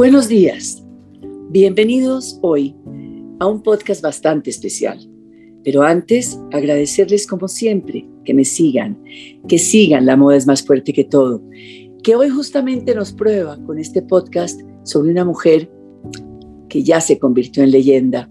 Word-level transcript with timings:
Buenos 0.00 0.28
días. 0.28 0.82
Bienvenidos 1.50 2.38
hoy 2.40 2.74
a 3.38 3.46
un 3.46 3.62
podcast 3.62 4.00
bastante 4.00 4.48
especial. 4.48 4.98
Pero 5.62 5.82
antes, 5.82 6.40
agradecerles 6.52 7.26
como 7.26 7.48
siempre 7.48 8.08
que 8.24 8.32
me 8.32 8.46
sigan, 8.46 8.98
que 9.46 9.58
sigan 9.58 10.06
La 10.06 10.16
Moda 10.16 10.38
es 10.38 10.46
más 10.46 10.62
fuerte 10.62 10.94
que 10.94 11.04
todo, 11.04 11.42
que 12.02 12.16
hoy 12.16 12.30
justamente 12.30 12.94
nos 12.94 13.12
prueba 13.12 13.62
con 13.66 13.78
este 13.78 14.00
podcast 14.00 14.62
sobre 14.84 15.10
una 15.10 15.26
mujer 15.26 15.70
que 16.70 16.82
ya 16.82 17.02
se 17.02 17.18
convirtió 17.18 17.62
en 17.62 17.70
leyenda, 17.70 18.30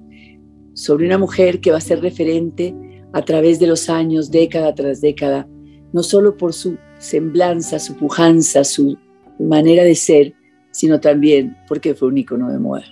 sobre 0.73 1.05
una 1.05 1.19
mujer 1.19 1.61
que 1.61 1.69
va 1.69 1.77
a 1.77 1.81
ser 1.81 2.01
referente 2.01 2.73
a 3.13 3.23
través 3.23 3.59
de 3.59 3.67
los 3.67 3.91
años, 3.91 4.31
década 4.31 4.73
tras 4.73 5.01
década, 5.01 5.47
no 5.93 6.01
solo 6.01 6.35
por 6.35 6.51
su 6.51 6.79
semblanza, 6.97 7.77
su 7.77 7.95
pujanza, 7.95 8.63
su 8.63 8.97
manera 9.37 9.83
de 9.83 9.93
ser, 9.93 10.33
sino 10.79 11.01
también 11.01 11.57
porque 11.67 11.93
fue 11.93 12.07
un 12.07 12.17
icono 12.17 12.49
de 12.49 12.57
moda. 12.57 12.85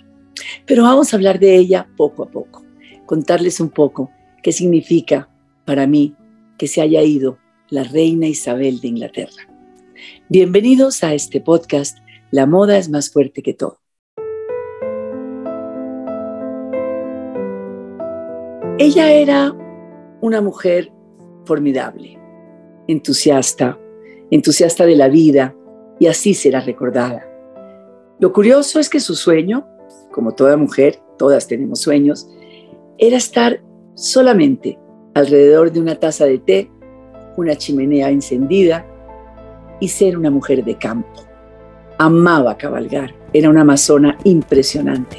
Pero 0.66 0.82
vamos 0.82 1.10
a 1.10 1.16
hablar 1.16 1.38
de 1.38 1.56
ella 1.56 1.88
poco 1.96 2.22
a 2.22 2.30
poco, 2.30 2.62
contarles 3.06 3.60
un 3.60 3.70
poco 3.70 4.10
qué 4.42 4.52
significa 4.52 5.30
para 5.64 5.86
mí 5.86 6.14
que 6.58 6.66
se 6.66 6.82
haya 6.82 7.00
ido 7.00 7.38
la 7.70 7.84
reina 7.84 8.26
Isabel 8.26 8.82
de 8.82 8.88
Inglaterra. 8.88 9.48
Bienvenidos 10.28 11.02
a 11.02 11.14
este 11.14 11.40
podcast, 11.40 11.96
La 12.30 12.44
moda 12.44 12.76
es 12.76 12.90
más 12.90 13.10
fuerte 13.10 13.42
que 13.42 13.54
todo. 13.54 13.78
Ella 18.76 19.10
era 19.12 19.56
una 20.20 20.42
mujer 20.42 20.92
formidable, 21.46 22.18
entusiasta, 22.86 23.78
entusiasta 24.30 24.84
de 24.84 24.94
la 24.94 25.08
vida, 25.08 25.54
y 25.98 26.06
así 26.06 26.34
será 26.34 26.60
recordada. 26.60 27.37
Lo 28.20 28.32
curioso 28.32 28.80
es 28.80 28.88
que 28.88 28.98
su 28.98 29.14
sueño, 29.14 29.64
como 30.10 30.32
toda 30.32 30.56
mujer, 30.56 31.00
todas 31.18 31.46
tenemos 31.46 31.80
sueños, 31.80 32.28
era 32.98 33.16
estar 33.16 33.62
solamente 33.94 34.76
alrededor 35.14 35.70
de 35.70 35.80
una 35.80 35.94
taza 35.94 36.24
de 36.24 36.38
té, 36.38 36.70
una 37.36 37.54
chimenea 37.54 38.10
encendida 38.10 38.84
y 39.78 39.86
ser 39.86 40.18
una 40.18 40.32
mujer 40.32 40.64
de 40.64 40.76
campo. 40.76 41.22
Amaba 41.98 42.56
cabalgar, 42.56 43.14
era 43.32 43.50
una 43.50 43.60
amazona 43.60 44.18
impresionante. 44.24 45.18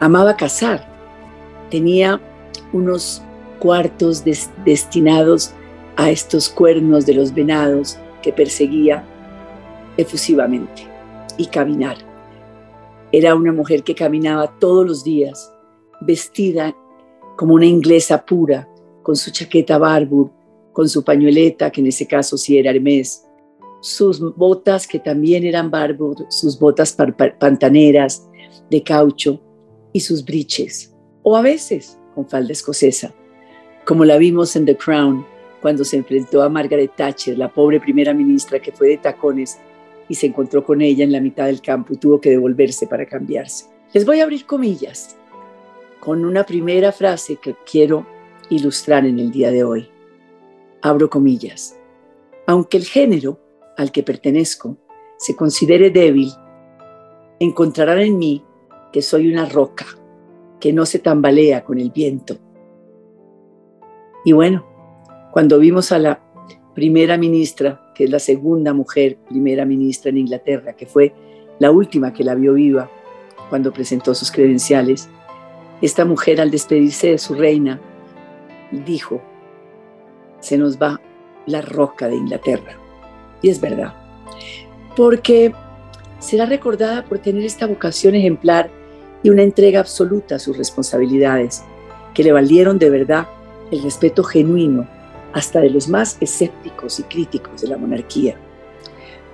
Amaba 0.00 0.34
cazar, 0.34 0.88
tenía 1.70 2.18
unos 2.72 3.22
cuartos 3.58 4.24
destinados 4.64 5.52
a 5.96 6.08
estos 6.08 6.48
cuernos 6.48 7.04
de 7.04 7.12
los 7.12 7.34
venados 7.34 7.98
que 8.22 8.32
perseguía 8.32 9.04
efusivamente 9.98 10.97
y 11.38 11.46
caminar. 11.46 11.96
Era 13.10 13.34
una 13.34 13.52
mujer 13.52 13.82
que 13.82 13.94
caminaba 13.94 14.58
todos 14.58 14.86
los 14.86 15.04
días, 15.04 15.50
vestida 16.02 16.76
como 17.36 17.54
una 17.54 17.64
inglesa 17.64 18.26
pura, 18.26 18.68
con 19.02 19.16
su 19.16 19.30
chaqueta 19.30 19.78
Barbour, 19.78 20.30
con 20.72 20.88
su 20.88 21.02
pañueleta, 21.02 21.70
que 21.70 21.80
en 21.80 21.86
ese 21.86 22.06
caso 22.06 22.36
sí 22.36 22.58
era 22.58 22.70
Hermes, 22.70 23.24
sus 23.80 24.20
botas 24.36 24.86
que 24.86 24.98
también 24.98 25.44
eran 25.44 25.70
Barbour, 25.70 26.26
sus 26.28 26.58
botas 26.58 26.92
pantaneras 26.92 28.28
de 28.70 28.82
caucho 28.82 29.40
y 29.92 30.00
sus 30.00 30.24
briches, 30.24 30.94
o 31.22 31.36
a 31.36 31.42
veces 31.42 31.98
con 32.14 32.28
falda 32.28 32.52
escocesa, 32.52 33.14
como 33.86 34.04
la 34.04 34.18
vimos 34.18 34.54
en 34.56 34.66
The 34.66 34.76
Crown 34.76 35.24
cuando 35.62 35.84
se 35.84 35.96
enfrentó 35.96 36.42
a 36.42 36.48
Margaret 36.48 36.92
Thatcher, 36.94 37.38
la 37.38 37.52
pobre 37.52 37.80
primera 37.80 38.12
ministra 38.12 38.60
que 38.60 38.72
fue 38.72 38.88
de 38.88 38.98
tacones 38.98 39.58
y 40.08 40.14
se 40.14 40.26
encontró 40.26 40.64
con 40.64 40.80
ella 40.80 41.04
en 41.04 41.12
la 41.12 41.20
mitad 41.20 41.46
del 41.46 41.60
campo 41.60 41.92
y 41.92 41.98
tuvo 41.98 42.20
que 42.20 42.30
devolverse 42.30 42.86
para 42.86 43.06
cambiarse. 43.06 43.66
Les 43.92 44.04
voy 44.04 44.20
a 44.20 44.24
abrir 44.24 44.46
comillas 44.46 45.16
con 46.00 46.24
una 46.24 46.44
primera 46.44 46.92
frase 46.92 47.36
que 47.36 47.54
quiero 47.70 48.06
ilustrar 48.50 49.04
en 49.04 49.18
el 49.18 49.30
día 49.30 49.50
de 49.50 49.64
hoy. 49.64 49.90
Abro 50.82 51.10
comillas. 51.10 51.78
Aunque 52.46 52.76
el 52.78 52.84
género 52.84 53.38
al 53.76 53.92
que 53.92 54.02
pertenezco 54.02 54.76
se 55.18 55.36
considere 55.36 55.90
débil, 55.90 56.32
encontrarán 57.40 58.00
en 58.00 58.18
mí 58.18 58.44
que 58.92 59.02
soy 59.02 59.30
una 59.30 59.46
roca 59.46 59.86
que 60.60 60.72
no 60.72 60.86
se 60.86 60.98
tambalea 60.98 61.64
con 61.64 61.78
el 61.78 61.90
viento. 61.90 62.36
Y 64.24 64.32
bueno, 64.32 64.66
cuando 65.32 65.58
vimos 65.58 65.92
a 65.92 65.98
la 65.98 66.20
primera 66.74 67.16
ministra 67.16 67.87
que 67.98 68.04
es 68.04 68.10
la 68.10 68.20
segunda 68.20 68.72
mujer 68.72 69.18
primera 69.28 69.64
ministra 69.64 70.10
en 70.10 70.18
Inglaterra, 70.18 70.74
que 70.74 70.86
fue 70.86 71.12
la 71.58 71.72
última 71.72 72.12
que 72.12 72.22
la 72.22 72.36
vio 72.36 72.54
viva 72.54 72.88
cuando 73.50 73.72
presentó 73.72 74.14
sus 74.14 74.30
credenciales. 74.30 75.08
Esta 75.82 76.04
mujer 76.04 76.40
al 76.40 76.52
despedirse 76.52 77.08
de 77.08 77.18
su 77.18 77.34
reina 77.34 77.80
dijo, 78.70 79.20
se 80.38 80.56
nos 80.56 80.78
va 80.78 81.00
la 81.46 81.60
roca 81.60 82.06
de 82.06 82.14
Inglaterra. 82.14 82.78
Y 83.42 83.48
es 83.48 83.60
verdad, 83.60 83.94
porque 84.96 85.52
será 86.20 86.46
recordada 86.46 87.04
por 87.04 87.18
tener 87.18 87.42
esta 87.42 87.66
vocación 87.66 88.14
ejemplar 88.14 88.70
y 89.24 89.30
una 89.30 89.42
entrega 89.42 89.80
absoluta 89.80 90.36
a 90.36 90.38
sus 90.38 90.56
responsabilidades, 90.56 91.64
que 92.14 92.22
le 92.22 92.30
valieron 92.30 92.78
de 92.78 92.90
verdad 92.90 93.26
el 93.72 93.82
respeto 93.82 94.22
genuino 94.22 94.86
hasta 95.32 95.60
de 95.60 95.70
los 95.70 95.88
más 95.88 96.16
escépticos 96.20 97.00
y 97.00 97.02
críticos 97.04 97.62
de 97.62 97.68
la 97.68 97.76
monarquía. 97.76 98.36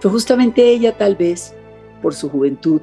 Fue 0.00 0.10
justamente 0.10 0.68
ella, 0.68 0.96
tal 0.96 1.16
vez, 1.16 1.54
por 2.02 2.14
su 2.14 2.28
juventud, 2.28 2.80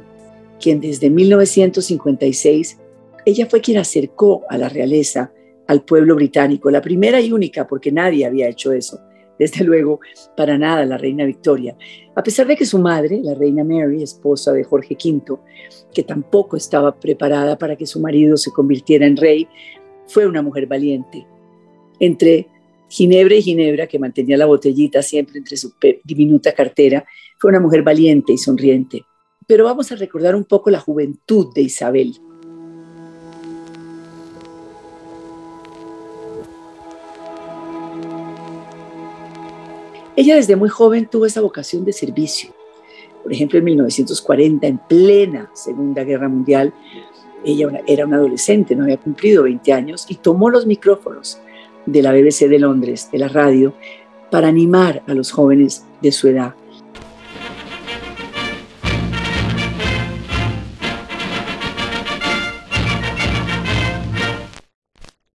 quien 0.59 0.79
desde 0.79 1.09
1956, 1.09 2.79
ella 3.25 3.45
fue 3.47 3.61
quien 3.61 3.77
acercó 3.77 4.43
a 4.49 4.57
la 4.57 4.69
realeza 4.69 5.31
al 5.67 5.83
pueblo 5.83 6.15
británico, 6.15 6.71
la 6.71 6.81
primera 6.81 7.21
y 7.21 7.31
única, 7.31 7.67
porque 7.67 7.91
nadie 7.91 8.25
había 8.25 8.47
hecho 8.47 8.71
eso, 8.71 8.99
desde 9.37 9.63
luego, 9.65 9.99
para 10.35 10.57
nada 10.57 10.85
la 10.85 10.97
reina 10.97 11.25
Victoria, 11.25 11.75
a 12.15 12.23
pesar 12.23 12.47
de 12.47 12.55
que 12.55 12.65
su 12.65 12.79
madre, 12.79 13.21
la 13.23 13.33
reina 13.33 13.63
Mary, 13.63 14.03
esposa 14.03 14.51
de 14.53 14.63
Jorge 14.63 14.95
V, 14.95 15.37
que 15.93 16.03
tampoco 16.03 16.57
estaba 16.57 16.99
preparada 16.99 17.57
para 17.57 17.75
que 17.75 17.85
su 17.85 17.99
marido 17.99 18.37
se 18.37 18.51
convirtiera 18.51 19.05
en 19.05 19.17
rey, 19.17 19.47
fue 20.07 20.27
una 20.27 20.41
mujer 20.41 20.67
valiente. 20.67 21.25
Entre 21.99 22.47
Ginebra 22.91 23.35
y 23.35 23.41
Ginebra, 23.41 23.87
que 23.87 23.97
mantenía 23.97 24.35
la 24.35 24.45
botellita 24.45 25.01
siempre 25.01 25.37
entre 25.37 25.55
su 25.55 25.73
diminuta 26.03 26.51
cartera, 26.53 27.05
fue 27.37 27.49
una 27.49 27.61
mujer 27.61 27.83
valiente 27.83 28.33
y 28.33 28.37
sonriente. 28.37 29.05
Pero 29.47 29.63
vamos 29.63 29.93
a 29.93 29.95
recordar 29.95 30.35
un 30.35 30.43
poco 30.43 30.69
la 30.69 30.81
juventud 30.81 31.53
de 31.55 31.61
Isabel. 31.61 32.17
Ella 40.17 40.35
desde 40.35 40.57
muy 40.57 40.67
joven 40.67 41.07
tuvo 41.09 41.25
esa 41.25 41.39
vocación 41.39 41.85
de 41.85 41.93
servicio. 41.93 42.53
Por 43.23 43.31
ejemplo, 43.31 43.57
en 43.59 43.65
1940, 43.65 44.67
en 44.67 44.77
plena 44.79 45.49
Segunda 45.53 46.03
Guerra 46.03 46.27
Mundial, 46.27 46.73
ella 47.45 47.69
era 47.87 48.05
una 48.05 48.17
adolescente, 48.17 48.75
no 48.75 48.83
había 48.83 48.97
cumplido 48.97 49.43
20 49.43 49.71
años, 49.71 50.05
y 50.09 50.15
tomó 50.15 50.49
los 50.49 50.65
micrófonos 50.65 51.39
de 51.85 52.01
la 52.01 52.11
BBC 52.11 52.47
de 52.47 52.59
Londres, 52.59 53.09
de 53.11 53.19
la 53.19 53.27
radio, 53.27 53.73
para 54.29 54.47
animar 54.47 55.03
a 55.07 55.13
los 55.13 55.31
jóvenes 55.31 55.83
de 56.01 56.11
su 56.11 56.27
edad. 56.27 56.53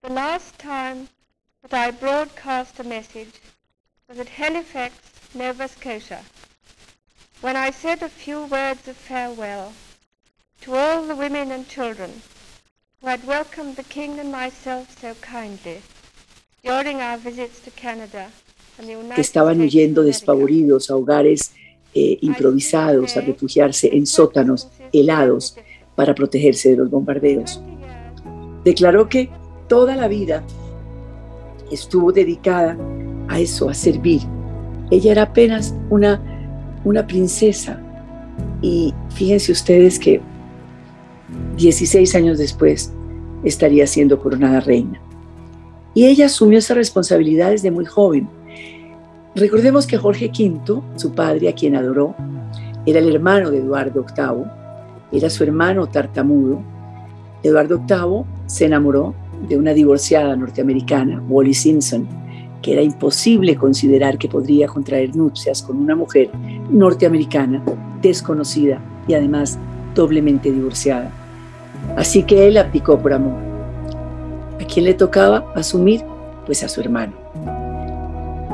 The 0.02 0.12
last 0.12 0.58
time 0.58 1.08
that 1.62 1.74
I 1.74 1.90
broadcast 1.90 2.80
a 2.80 2.84
message 2.84 3.40
was 4.08 4.18
at 4.18 4.28
Halifax, 4.28 4.94
Nova 5.34 5.68
Scotia, 5.68 6.20
when 7.40 7.56
I 7.56 7.70
said 7.70 8.02
a 8.02 8.08
few 8.08 8.46
words 8.46 8.88
of 8.88 8.96
farewell 8.96 9.72
to 10.62 10.74
all 10.74 11.06
the 11.06 11.14
women 11.14 11.52
and 11.52 11.68
children 11.68 12.22
who 13.00 13.08
had 13.08 13.26
welcomed 13.26 13.76
the 13.76 13.84
King 13.84 14.18
and 14.18 14.32
myself 14.32 14.98
so 14.98 15.14
kindly 15.20 15.82
que 19.14 19.20
estaban 19.20 19.60
huyendo 19.60 20.02
despavoridos 20.02 20.90
a 20.90 20.96
hogares 20.96 21.52
eh, 21.94 22.18
improvisados, 22.20 23.16
a 23.16 23.22
refugiarse 23.22 23.88
en 23.96 24.06
sótanos 24.06 24.68
helados 24.92 25.56
para 25.94 26.14
protegerse 26.14 26.70
de 26.70 26.76
los 26.76 26.90
bombardeos. 26.90 27.60
Declaró 28.64 29.08
que 29.08 29.30
toda 29.68 29.96
la 29.96 30.08
vida 30.08 30.44
estuvo 31.70 32.12
dedicada 32.12 32.76
a 33.28 33.40
eso, 33.40 33.68
a 33.68 33.74
servir. 33.74 34.20
Ella 34.90 35.12
era 35.12 35.22
apenas 35.22 35.74
una, 35.88 36.20
una 36.84 37.06
princesa 37.06 37.80
y 38.60 38.92
fíjense 39.14 39.52
ustedes 39.52 39.98
que 39.98 40.20
16 41.56 42.14
años 42.14 42.38
después 42.38 42.92
estaría 43.42 43.86
siendo 43.86 44.20
coronada 44.20 44.60
reina. 44.60 45.00
Y 45.96 46.04
ella 46.04 46.26
asumió 46.26 46.58
esas 46.58 46.76
responsabilidades 46.76 47.62
de 47.62 47.70
muy 47.70 47.86
joven. 47.86 48.28
Recordemos 49.34 49.86
que 49.86 49.96
Jorge 49.96 50.26
V, 50.26 50.82
su 50.96 51.12
padre, 51.12 51.48
a 51.48 51.54
quien 51.54 51.74
adoró, 51.74 52.14
era 52.84 52.98
el 52.98 53.14
hermano 53.14 53.50
de 53.50 53.60
Eduardo 53.60 54.04
VIII, 54.04 54.44
era 55.10 55.30
su 55.30 55.42
hermano 55.42 55.86
tartamudo, 55.86 56.60
Eduardo 57.42 57.78
VIII 57.78 58.24
se 58.44 58.66
enamoró 58.66 59.14
de 59.48 59.56
una 59.56 59.72
divorciada 59.72 60.36
norteamericana, 60.36 61.22
Wally 61.30 61.54
Simpson, 61.54 62.06
que 62.60 62.74
era 62.74 62.82
imposible 62.82 63.56
considerar 63.56 64.18
que 64.18 64.28
podría 64.28 64.66
contraer 64.66 65.16
nupcias 65.16 65.62
con 65.62 65.78
una 65.78 65.96
mujer 65.96 66.28
norteamericana 66.70 67.64
desconocida 68.02 68.82
y 69.08 69.14
además 69.14 69.58
doblemente 69.94 70.52
divorciada. 70.52 71.10
Así 71.96 72.22
que 72.22 72.48
él 72.48 72.58
abdicó 72.58 72.98
por 72.98 73.14
amor. 73.14 73.55
¿A 74.60 74.64
quién 74.64 74.84
le 74.84 74.94
tocaba 74.94 75.52
asumir? 75.54 76.02
Pues 76.44 76.62
a 76.62 76.68
su 76.68 76.80
hermano. 76.80 77.12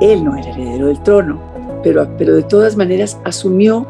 Él 0.00 0.24
no 0.24 0.36
era 0.36 0.50
heredero 0.50 0.86
del 0.88 1.02
trono, 1.02 1.40
pero, 1.82 2.08
pero 2.18 2.34
de 2.34 2.42
todas 2.42 2.76
maneras 2.76 3.18
asumió 3.24 3.86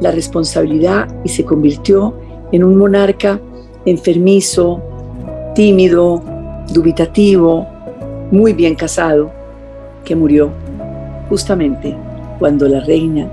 la 0.00 0.10
responsabilidad 0.12 1.08
y 1.24 1.28
se 1.28 1.44
convirtió 1.44 2.14
en 2.52 2.64
un 2.64 2.76
monarca 2.76 3.40
enfermizo, 3.84 4.80
tímido, 5.54 6.22
dubitativo, 6.72 7.66
muy 8.30 8.52
bien 8.52 8.74
casado, 8.74 9.30
que 10.04 10.14
murió 10.14 10.50
justamente 11.28 11.96
cuando 12.38 12.68
la 12.68 12.80
reina, 12.80 13.28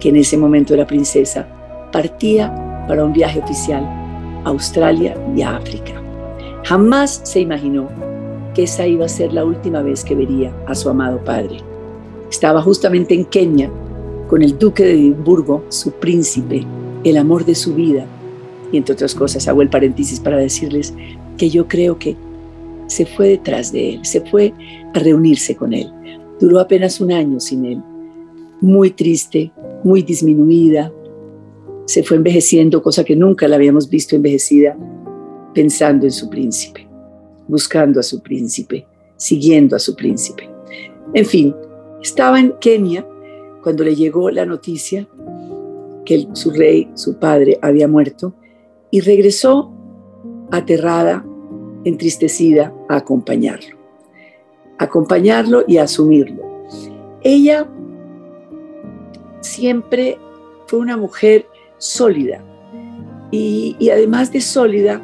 que 0.00 0.10
en 0.10 0.16
ese 0.16 0.36
momento 0.36 0.74
era 0.74 0.86
princesa, 0.86 1.46
partía 1.92 2.84
para 2.86 3.04
un 3.04 3.12
viaje 3.12 3.40
oficial 3.40 3.84
a 4.44 4.48
Australia 4.48 5.16
y 5.34 5.42
a 5.42 5.56
África. 5.56 6.05
Jamás 6.66 7.20
se 7.22 7.38
imaginó 7.38 7.88
que 8.52 8.64
esa 8.64 8.88
iba 8.88 9.04
a 9.04 9.08
ser 9.08 9.32
la 9.32 9.44
última 9.44 9.82
vez 9.82 10.02
que 10.04 10.16
vería 10.16 10.52
a 10.66 10.74
su 10.74 10.90
amado 10.90 11.22
padre. 11.22 11.58
Estaba 12.28 12.60
justamente 12.60 13.14
en 13.14 13.24
Kenia 13.24 13.70
con 14.26 14.42
el 14.42 14.58
duque 14.58 14.82
de 14.82 14.94
Edimburgo, 14.94 15.62
su 15.68 15.92
príncipe, 15.92 16.66
el 17.04 17.18
amor 17.18 17.44
de 17.44 17.54
su 17.54 17.72
vida. 17.72 18.04
Y 18.72 18.78
entre 18.78 18.94
otras 18.94 19.14
cosas, 19.14 19.46
hago 19.46 19.62
el 19.62 19.68
paréntesis 19.68 20.18
para 20.18 20.38
decirles 20.38 20.92
que 21.38 21.50
yo 21.50 21.68
creo 21.68 22.00
que 22.00 22.16
se 22.88 23.06
fue 23.06 23.28
detrás 23.28 23.70
de 23.70 23.94
él, 23.94 24.00
se 24.04 24.22
fue 24.22 24.52
a 24.92 24.98
reunirse 24.98 25.54
con 25.54 25.72
él. 25.72 25.92
Duró 26.40 26.58
apenas 26.58 27.00
un 27.00 27.12
año 27.12 27.38
sin 27.38 27.64
él, 27.64 27.80
muy 28.60 28.90
triste, 28.90 29.52
muy 29.84 30.02
disminuida. 30.02 30.92
Se 31.84 32.02
fue 32.02 32.16
envejeciendo, 32.16 32.82
cosa 32.82 33.04
que 33.04 33.14
nunca 33.14 33.46
la 33.46 33.54
habíamos 33.54 33.88
visto 33.88 34.16
envejecida, 34.16 34.76
pensando 35.56 36.04
en 36.04 36.12
su 36.12 36.28
príncipe, 36.28 36.86
buscando 37.48 37.98
a 37.98 38.02
su 38.02 38.20
príncipe, 38.20 38.86
siguiendo 39.16 39.74
a 39.74 39.78
su 39.78 39.96
príncipe. 39.96 40.50
En 41.14 41.24
fin, 41.24 41.56
estaba 42.02 42.38
en 42.38 42.52
Kenia 42.60 43.06
cuando 43.62 43.82
le 43.82 43.96
llegó 43.96 44.28
la 44.28 44.44
noticia 44.44 45.08
que 46.04 46.28
su 46.34 46.50
rey, 46.50 46.90
su 46.92 47.18
padre, 47.18 47.58
había 47.62 47.88
muerto 47.88 48.34
y 48.90 49.00
regresó 49.00 49.72
aterrada, 50.50 51.24
entristecida, 51.84 52.74
a 52.90 52.96
acompañarlo. 52.96 53.78
Acompañarlo 54.76 55.64
y 55.66 55.78
asumirlo. 55.78 56.66
Ella 57.22 57.66
siempre 59.40 60.18
fue 60.66 60.80
una 60.80 60.98
mujer 60.98 61.46
sólida 61.78 62.44
y, 63.30 63.74
y 63.78 63.88
además 63.88 64.30
de 64.30 64.42
sólida, 64.42 65.02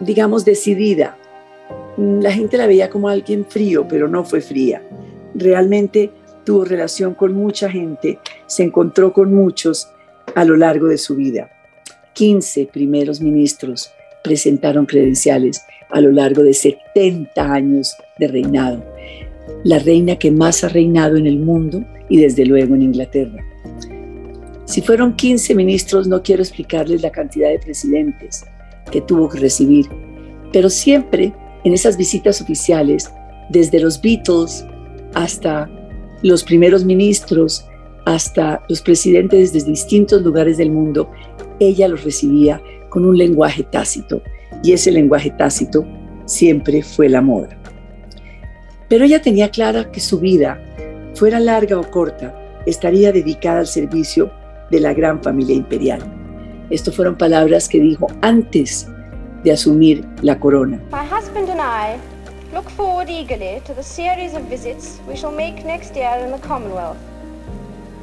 digamos, 0.00 0.44
decidida. 0.44 1.16
La 1.96 2.32
gente 2.32 2.56
la 2.56 2.66
veía 2.66 2.90
como 2.90 3.08
alguien 3.08 3.44
frío, 3.44 3.86
pero 3.88 4.08
no 4.08 4.24
fue 4.24 4.40
fría. 4.40 4.82
Realmente 5.34 6.10
tuvo 6.44 6.64
relación 6.64 7.14
con 7.14 7.34
mucha 7.34 7.70
gente, 7.70 8.18
se 8.46 8.62
encontró 8.62 9.12
con 9.12 9.34
muchos 9.34 9.88
a 10.34 10.44
lo 10.44 10.56
largo 10.56 10.86
de 10.86 10.98
su 10.98 11.16
vida. 11.16 11.50
15 12.14 12.66
primeros 12.72 13.20
ministros 13.20 13.90
presentaron 14.22 14.86
credenciales 14.86 15.62
a 15.90 16.00
lo 16.00 16.10
largo 16.10 16.42
de 16.42 16.54
70 16.54 17.52
años 17.52 17.96
de 18.18 18.28
reinado. 18.28 18.84
La 19.64 19.78
reina 19.78 20.16
que 20.16 20.30
más 20.30 20.64
ha 20.64 20.68
reinado 20.68 21.16
en 21.16 21.26
el 21.26 21.38
mundo 21.38 21.84
y 22.08 22.18
desde 22.18 22.46
luego 22.46 22.74
en 22.74 22.82
Inglaterra. 22.82 23.44
Si 24.64 24.82
fueron 24.82 25.16
15 25.16 25.54
ministros, 25.54 26.08
no 26.08 26.22
quiero 26.22 26.42
explicarles 26.42 27.02
la 27.02 27.10
cantidad 27.10 27.48
de 27.50 27.58
presidentes 27.58 28.44
que 28.88 29.00
tuvo 29.00 29.28
que 29.28 29.40
recibir, 29.40 29.86
pero 30.52 30.70
siempre 30.70 31.32
en 31.64 31.72
esas 31.72 31.96
visitas 31.96 32.40
oficiales, 32.40 33.10
desde 33.50 33.80
los 33.80 34.00
Beatles 34.00 34.64
hasta 35.14 35.70
los 36.22 36.44
primeros 36.44 36.84
ministros, 36.84 37.66
hasta 38.06 38.62
los 38.68 38.80
presidentes 38.80 39.52
desde 39.52 39.70
distintos 39.70 40.22
lugares 40.22 40.56
del 40.56 40.70
mundo, 40.70 41.10
ella 41.60 41.88
los 41.88 42.04
recibía 42.04 42.60
con 42.88 43.04
un 43.04 43.18
lenguaje 43.18 43.62
tácito 43.64 44.22
y 44.62 44.72
ese 44.72 44.90
lenguaje 44.90 45.30
tácito 45.30 45.84
siempre 46.24 46.82
fue 46.82 47.08
la 47.08 47.20
moda. 47.20 47.50
Pero 48.88 49.04
ella 49.04 49.20
tenía 49.20 49.50
clara 49.50 49.90
que 49.90 50.00
su 50.00 50.18
vida, 50.18 50.62
fuera 51.14 51.38
larga 51.38 51.78
o 51.78 51.90
corta, 51.90 52.34
estaría 52.66 53.12
dedicada 53.12 53.60
al 53.60 53.66
servicio 53.66 54.30
de 54.70 54.80
la 54.80 54.94
gran 54.94 55.22
familia 55.22 55.54
imperial. 55.54 56.17
Estas 56.70 56.94
fueron 56.94 57.16
palabras 57.16 57.68
que 57.68 57.80
dijo 57.80 58.06
antes 58.22 58.86
de 59.42 59.52
asumir 59.52 60.04
la 60.22 60.38
corona. 60.38 60.80
My 60.90 61.04
husband 61.04 61.48
and 61.48 61.60
I 61.60 61.98
look 62.52 62.68
forward 62.70 63.08
eagerly 63.08 63.60
to 63.66 63.74
the 63.74 63.82
series 63.82 64.34
of 64.34 64.42
visits 64.48 65.00
we 65.08 65.16
shall 65.16 65.32
make 65.32 65.64
next 65.64 65.94
year 65.94 66.18
in 66.24 66.32
the 66.32 66.40
Commonwealth, 66.46 66.98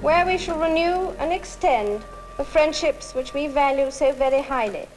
where 0.02 0.26
we 0.26 0.38
shall 0.38 0.58
renew 0.60 1.12
and 1.20 1.32
extend 1.32 2.02
the 2.38 2.44
friendships 2.44 3.14
which 3.16 3.34
we 3.34 3.48
value 3.48 3.92
so 3.92 4.12
very 4.14 4.42
highly. 4.42 4.88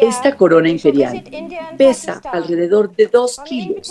Esta 0.00 0.36
corona 0.36 0.68
imperial 0.68 1.20
pesa 1.76 2.20
alrededor 2.32 2.94
de 2.94 3.08
2 3.08 3.36
kilos, 3.44 3.90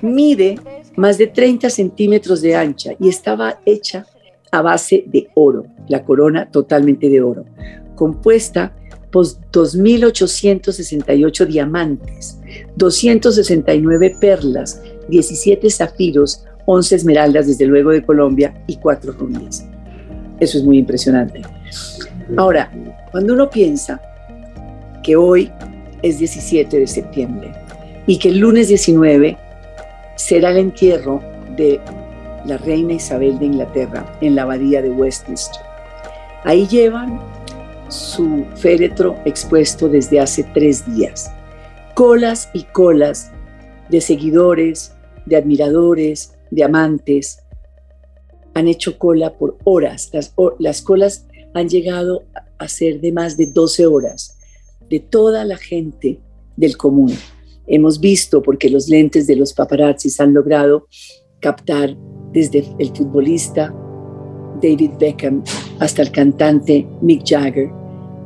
mide 0.00 0.60
más 0.96 1.18
de 1.18 1.26
30 1.26 1.68
centímetros 1.68 2.40
de 2.40 2.54
ancha 2.54 2.92
y 3.00 3.08
estaba 3.08 3.58
hecha 3.66 4.06
a 4.52 4.62
base 4.62 5.02
de 5.06 5.28
oro, 5.34 5.64
la 5.90 6.02
corona 6.04 6.50
totalmente 6.50 7.10
de 7.10 7.20
oro, 7.20 7.44
compuesta 7.96 8.72
por 9.10 9.26
2.868 9.26 11.46
diamantes, 11.46 12.38
269 12.76 14.16
perlas, 14.20 14.80
17 15.08 15.68
zafiros, 15.68 16.44
11 16.66 16.94
esmeraldas, 16.94 17.48
desde 17.48 17.66
luego 17.66 17.90
de 17.90 18.04
Colombia, 18.04 18.54
y 18.68 18.76
4 18.76 19.10
rubias. 19.12 19.66
Eso 20.38 20.58
es 20.58 20.64
muy 20.64 20.78
impresionante. 20.78 21.42
Ahora, 22.36 22.70
cuando 23.10 23.34
uno 23.34 23.50
piensa 23.50 24.00
que 25.02 25.16
hoy 25.16 25.50
es 26.02 26.20
17 26.20 26.78
de 26.78 26.86
septiembre 26.86 27.52
y 28.06 28.16
que 28.16 28.28
el 28.28 28.38
lunes 28.38 28.68
19 28.68 29.36
será 30.16 30.52
el 30.52 30.58
entierro 30.58 31.20
de 31.56 31.80
la 32.46 32.58
reina 32.58 32.92
Isabel 32.92 33.40
de 33.40 33.46
Inglaterra 33.46 34.06
en 34.20 34.36
la 34.36 34.42
abadía 34.42 34.80
de 34.80 34.90
Westminster. 34.90 35.68
Ahí 36.44 36.66
llevan 36.66 37.20
su 37.88 38.44
féretro 38.56 39.16
expuesto 39.24 39.88
desde 39.88 40.20
hace 40.20 40.44
tres 40.54 40.84
días. 40.94 41.30
Colas 41.94 42.48
y 42.54 42.64
colas 42.64 43.30
de 43.88 44.00
seguidores, 44.00 44.94
de 45.26 45.36
admiradores, 45.36 46.34
de 46.50 46.64
amantes, 46.64 47.40
han 48.54 48.68
hecho 48.68 48.98
cola 48.98 49.36
por 49.36 49.58
horas. 49.64 50.10
Las, 50.12 50.34
las 50.58 50.82
colas 50.82 51.26
han 51.54 51.68
llegado 51.68 52.24
a 52.58 52.68
ser 52.68 53.00
de 53.00 53.12
más 53.12 53.36
de 53.36 53.46
12 53.46 53.86
horas 53.86 54.38
de 54.88 55.00
toda 55.00 55.44
la 55.44 55.56
gente 55.56 56.20
del 56.56 56.76
común. 56.76 57.12
Hemos 57.66 58.00
visto, 58.00 58.42
porque 58.42 58.68
los 58.68 58.88
lentes 58.88 59.26
de 59.26 59.36
los 59.36 59.52
paparazzis 59.52 60.20
han 60.20 60.34
logrado 60.34 60.88
captar 61.40 61.96
desde 62.32 62.64
el 62.78 62.94
futbolista 62.94 63.72
David 64.60 64.92
Beckham 64.98 65.42
hasta 65.78 66.02
el 66.02 66.10
cantante 66.10 66.86
Mick 67.00 67.22
Jagger, 67.24 67.70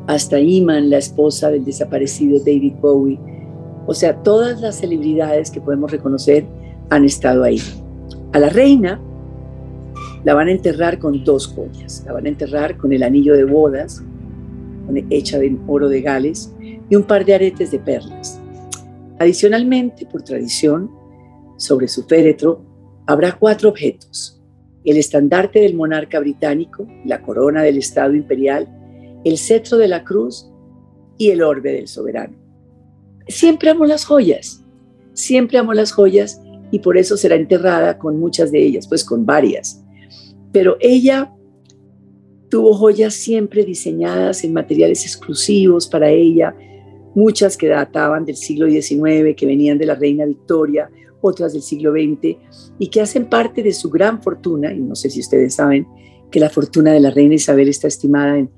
hasta 0.07 0.38
Iman, 0.38 0.91
la 0.91 0.99
esposa 0.99 1.50
del 1.50 1.64
desaparecido 1.64 2.38
David 2.38 2.75
Bowie. 2.81 3.19
O 3.87 3.95
sea, 3.95 4.23
todas 4.23 4.61
las 4.61 4.76
celebridades 4.76 5.50
que 5.50 5.61
podemos 5.61 5.91
reconocer 5.91 6.47
han 6.91 7.05
estado 7.05 7.45
ahí. 7.45 7.61
A 8.33 8.38
la 8.38 8.49
reina 8.49 9.00
la 10.25 10.35
van 10.35 10.49
a 10.49 10.53
enterrar 10.53 10.99
con 10.99 11.23
dos 11.23 11.47
joyas. 11.47 12.03
La 12.07 12.12
van 12.12 12.26
a 12.26 12.31
enterrar 12.31 12.76
con 12.79 12.93
el 12.93 13.03
anillo 13.03 13.35
de 13.37 13.45
bodas, 13.45 14.03
hecha 15.11 15.38
de 15.38 15.57
oro 15.67 15.88
de 15.88 16.00
Gales, 16.00 16.53
y 16.88 16.97
un 16.97 17.03
par 17.03 17.25
de 17.25 17.35
aretes 17.35 17.71
de 17.71 17.79
perlas. 17.79 18.41
Adicionalmente, 19.19 20.07
por 20.07 20.23
tradición, 20.23 20.91
sobre 21.57 21.88
su 21.88 22.03
féretro 22.05 22.62
habrá 23.07 23.33
cuatro 23.33 23.69
objetos. 23.69 24.34
El 24.85 24.97
estandarte 24.97 25.61
del 25.61 25.75
monarca 25.75 26.21
británico, 26.21 26.87
la 27.05 27.23
corona 27.23 27.62
del 27.62 27.79
Estado 27.79 28.14
imperial, 28.14 28.69
el 29.25 29.38
cetro 29.38 29.79
de 29.79 29.88
la 29.88 30.05
cruz 30.05 30.50
y 31.17 31.31
el 31.31 31.43
orbe 31.43 31.73
del 31.73 31.88
soberano. 31.88 32.37
Siempre 33.29 33.71
amo 33.71 33.87
las 33.87 34.05
joyas, 34.05 34.62
siempre 35.14 35.59
amo 35.59 35.73
las 35.73 35.93
joyas 35.93 36.41
y 36.71 36.81
por 36.81 36.99
eso 36.99 37.17
será 37.17 37.37
enterrada 37.37 37.99
con 37.99 38.19
muchas 38.19 38.53
de 38.53 38.62
ellas, 38.62 38.87
pues 38.87 39.05
con 39.05 39.25
varias 39.25 39.85
pero 40.55 40.76
ella 40.79 41.33
tuvo 42.49 42.75
joyas 42.75 43.12
siempre 43.14 43.64
diseñadas 43.64 44.45
en 44.45 44.53
materiales 44.53 45.05
exclusivos 45.05 45.88
para 45.88 46.11
ella, 46.11 46.55
muchas 47.17 47.57
que 47.57 47.67
databan 47.67 48.25
del 48.25 48.37
siglo 48.37 48.71
XIX, 48.71 49.35
que 49.37 49.47
venían 49.47 49.79
de 49.79 49.87
la 49.87 49.97
reina 49.97 50.25
Victoria, 50.25 50.88
otras 51.26 51.54
del 51.54 51.62
siglo 51.62 51.93
XX, 51.93 52.37
y 52.78 52.88
que 52.88 53.00
hacen 53.00 53.25
parte 53.26 53.62
de 53.62 53.73
su 53.73 53.88
gran 53.90 54.21
fortuna, 54.23 54.73
y 54.73 54.81
no 54.81 54.95
sé 54.95 55.11
si 55.11 55.19
ustedes 55.21 55.54
saben 55.54 55.87
que 56.31 56.40
la 56.40 56.50
fortuna 56.50 56.93
de 56.93 57.00
la 57.00 57.11
reina 57.11 57.35
Isabel 57.35 57.69
está 57.69 57.88
estimada 57.88 58.38
en, 58.38 58.50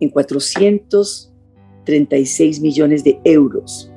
en 0.00 0.10
436 0.10 2.60
millones 2.60 3.04
de 3.04 3.20
euros. 3.24 3.90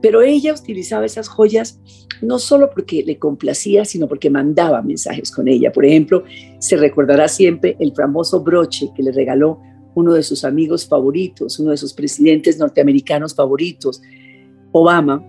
Pero 0.00 0.22
ella 0.22 0.54
utilizaba 0.54 1.06
esas 1.06 1.28
joyas 1.28 1.80
no 2.22 2.38
solo 2.38 2.70
porque 2.70 3.02
le 3.04 3.18
complacía, 3.18 3.84
sino 3.84 4.08
porque 4.08 4.30
mandaba 4.30 4.82
mensajes 4.82 5.30
con 5.30 5.48
ella. 5.48 5.72
Por 5.72 5.84
ejemplo, 5.84 6.24
se 6.58 6.76
recordará 6.76 7.28
siempre 7.28 7.76
el 7.78 7.94
famoso 7.94 8.40
broche 8.40 8.90
que 8.94 9.02
le 9.02 9.12
regaló 9.12 9.60
uno 9.94 10.14
de 10.14 10.22
sus 10.22 10.44
amigos 10.44 10.86
favoritos, 10.86 11.58
uno 11.58 11.72
de 11.72 11.76
sus 11.76 11.92
presidentes 11.92 12.58
norteamericanos 12.58 13.34
favoritos, 13.34 14.00
Obama, 14.72 15.24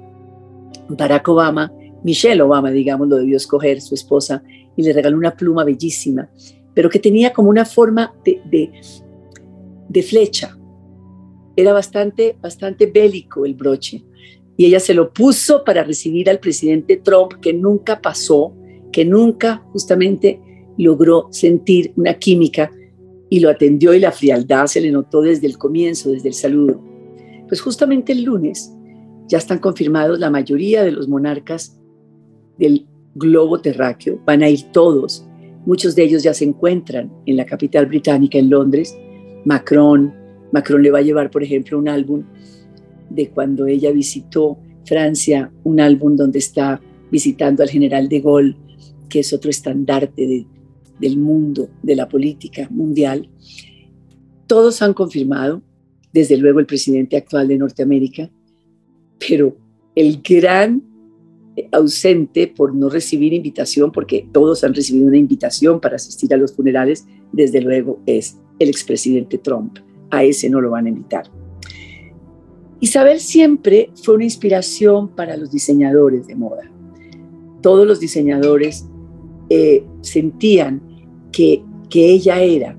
Barack 0.90 1.28
Obama, 1.28 1.72
Michelle 2.04 2.42
Obama, 2.42 2.72
digamos, 2.72 3.08
lo 3.08 3.18
debió 3.18 3.38
escoger 3.38 3.82
su 3.82 3.96
esposa, 3.96 4.44
y 4.76 4.84
le 4.84 4.94
regaló 4.94 5.18
una 5.18 5.36
pluma 5.36 5.66
bellísima, 5.66 6.30
pero 6.74 6.90
que 6.90 7.00
tenía 7.00 7.34
como 7.34 7.50
una 7.50 7.66
forma 7.66 8.14
de, 8.24 8.42
de, 9.90 10.04
flecha. 10.04 10.58
Era 11.58 11.74
bastante, 11.74 12.38
bastante 12.42 12.86
bélico 12.86 13.46
el 13.46 13.56
broche 13.56 14.06
y 14.56 14.66
ella 14.66 14.80
se 14.80 14.94
lo 14.94 15.12
puso 15.12 15.66
para 15.66 15.84
recibir 15.84 16.30
al 16.30 16.40
presidente 16.40 16.96
Trump, 16.98 17.34
que 17.42 17.52
nunca 17.52 18.02
pasó, 18.02 18.54
que 18.92 19.04
nunca 19.04 19.66
justamente 19.74 20.40
logró 20.78 21.28
sentir 21.32 21.92
una 21.98 22.14
química 22.14 22.72
y 23.30 23.42
lo 23.42 23.50
atendió 23.50 23.94
y 23.94 24.00
la 24.00 24.14
frialdad 24.14 24.68
se 24.68 24.80
le 24.80 24.92
notó 24.92 25.22
desde 25.22 25.48
el 25.48 25.58
comienzo, 25.58 26.12
desde 26.12 26.30
el 26.30 26.34
saludo. 26.34 26.82
Pues 27.50 27.60
justamente 27.60 28.14
el 28.14 28.24
lunes 28.24 28.74
ya 29.30 29.38
están 29.38 29.60
confirmados 29.60 30.20
la 30.20 30.30
mayoría 30.30 30.84
de 30.84 30.92
los 30.92 31.08
monarcas 31.08 31.80
del 32.58 32.88
globo 33.16 33.62
terráqueo, 33.62 34.20
van 34.26 34.44
a 34.44 34.50
ir 34.50 34.64
todos, 34.72 35.26
muchos 35.66 35.96
de 35.96 36.04
ellos 36.04 36.24
ya 36.24 36.34
se 36.34 36.46
encuentran 36.46 37.12
en 37.26 37.38
la 37.38 37.46
capital 37.46 37.86
británica, 37.86 38.38
en 38.38 38.50
Londres, 38.50 38.98
Macron, 39.46 40.14
Macron 40.52 40.82
le 40.82 40.92
va 40.92 41.00
a 41.00 41.04
llevar, 41.04 41.30
por 41.30 41.44
ejemplo, 41.44 41.78
un 41.78 41.88
álbum 41.88 42.24
de 43.10 43.30
cuando 43.30 43.68
ella 43.68 43.92
visitó 43.92 44.58
Francia, 44.86 45.52
un 45.64 45.80
álbum 45.80 46.16
donde 46.16 46.40
está 46.40 46.82
visitando 47.12 47.62
al 47.62 47.70
general 47.70 48.10
de 48.10 48.22
Gaulle, 48.22 48.56
que 49.08 49.20
es 49.20 49.32
otro 49.32 49.50
estandarte 49.50 50.48
del 51.00 51.18
mundo, 51.18 51.70
de 51.84 51.96
la 51.96 52.08
política 52.08 52.68
mundial. 52.72 53.30
Todos 54.48 54.82
han 54.82 54.94
confirmado, 54.94 55.62
desde 56.12 56.38
luego 56.38 56.60
el 56.60 56.66
presidente 56.66 57.18
actual 57.18 57.48
de 57.48 57.58
Norteamérica, 57.58 58.30
pero 59.28 59.56
el 59.96 60.22
gran 60.22 60.84
ausente 61.72 62.48
por 62.48 62.74
no 62.74 62.90
recibir 62.90 63.34
invitación, 63.34 63.92
porque 63.92 64.28
todos 64.32 64.64
han 64.64 64.74
recibido 64.74 65.08
una 65.08 65.18
invitación 65.18 65.80
para 65.80 65.98
asistir 65.98 66.34
a 66.34 66.38
los 66.38 66.54
funerales, 66.54 67.06
desde 67.32 67.62
luego 67.62 68.00
es 68.06 68.38
el 68.60 68.70
expresidente 68.70 69.38
Trump. 69.38 69.80
A 70.10 70.24
ese 70.24 70.50
no 70.50 70.62
lo 70.62 70.72
van 70.72 70.86
a 70.86 70.90
invitar. 70.90 71.30
Isabel 72.80 73.20
siempre 73.20 73.92
fue 74.02 74.16
una 74.16 74.24
inspiración 74.24 75.10
para 75.10 75.36
los 75.36 75.52
diseñadores 75.52 76.28
de 76.28 76.36
moda. 76.36 76.72
Todos 77.62 77.86
los 77.86 78.00
diseñadores 78.00 78.86
eh, 79.50 79.84
sentían 80.02 80.82
que, 81.32 81.62
que, 81.90 82.12
ella 82.12 82.42
era 82.42 82.79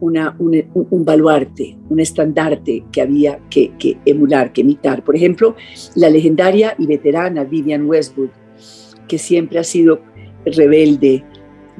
una, 0.00 0.36
un, 0.38 1.04
baluarte, 1.04 1.76
un 1.88 2.00
estandarte 2.00 2.84
que 2.92 3.00
había 3.00 3.40
que, 3.50 3.72
que, 3.78 3.98
emular, 4.04 4.52
que 4.52 4.62
imitar. 4.62 5.04
Por 5.04 5.16
ejemplo, 5.16 5.56
la 5.94 6.10
legendaria 6.10 6.74
y 6.78 6.86
veterana 6.86 7.44
Vivian 7.44 7.86
Westwood, 7.86 8.30
que 9.08 9.18
siempre 9.18 9.58
ha 9.58 9.64
sido 9.64 10.00
rebelde, 10.44 11.24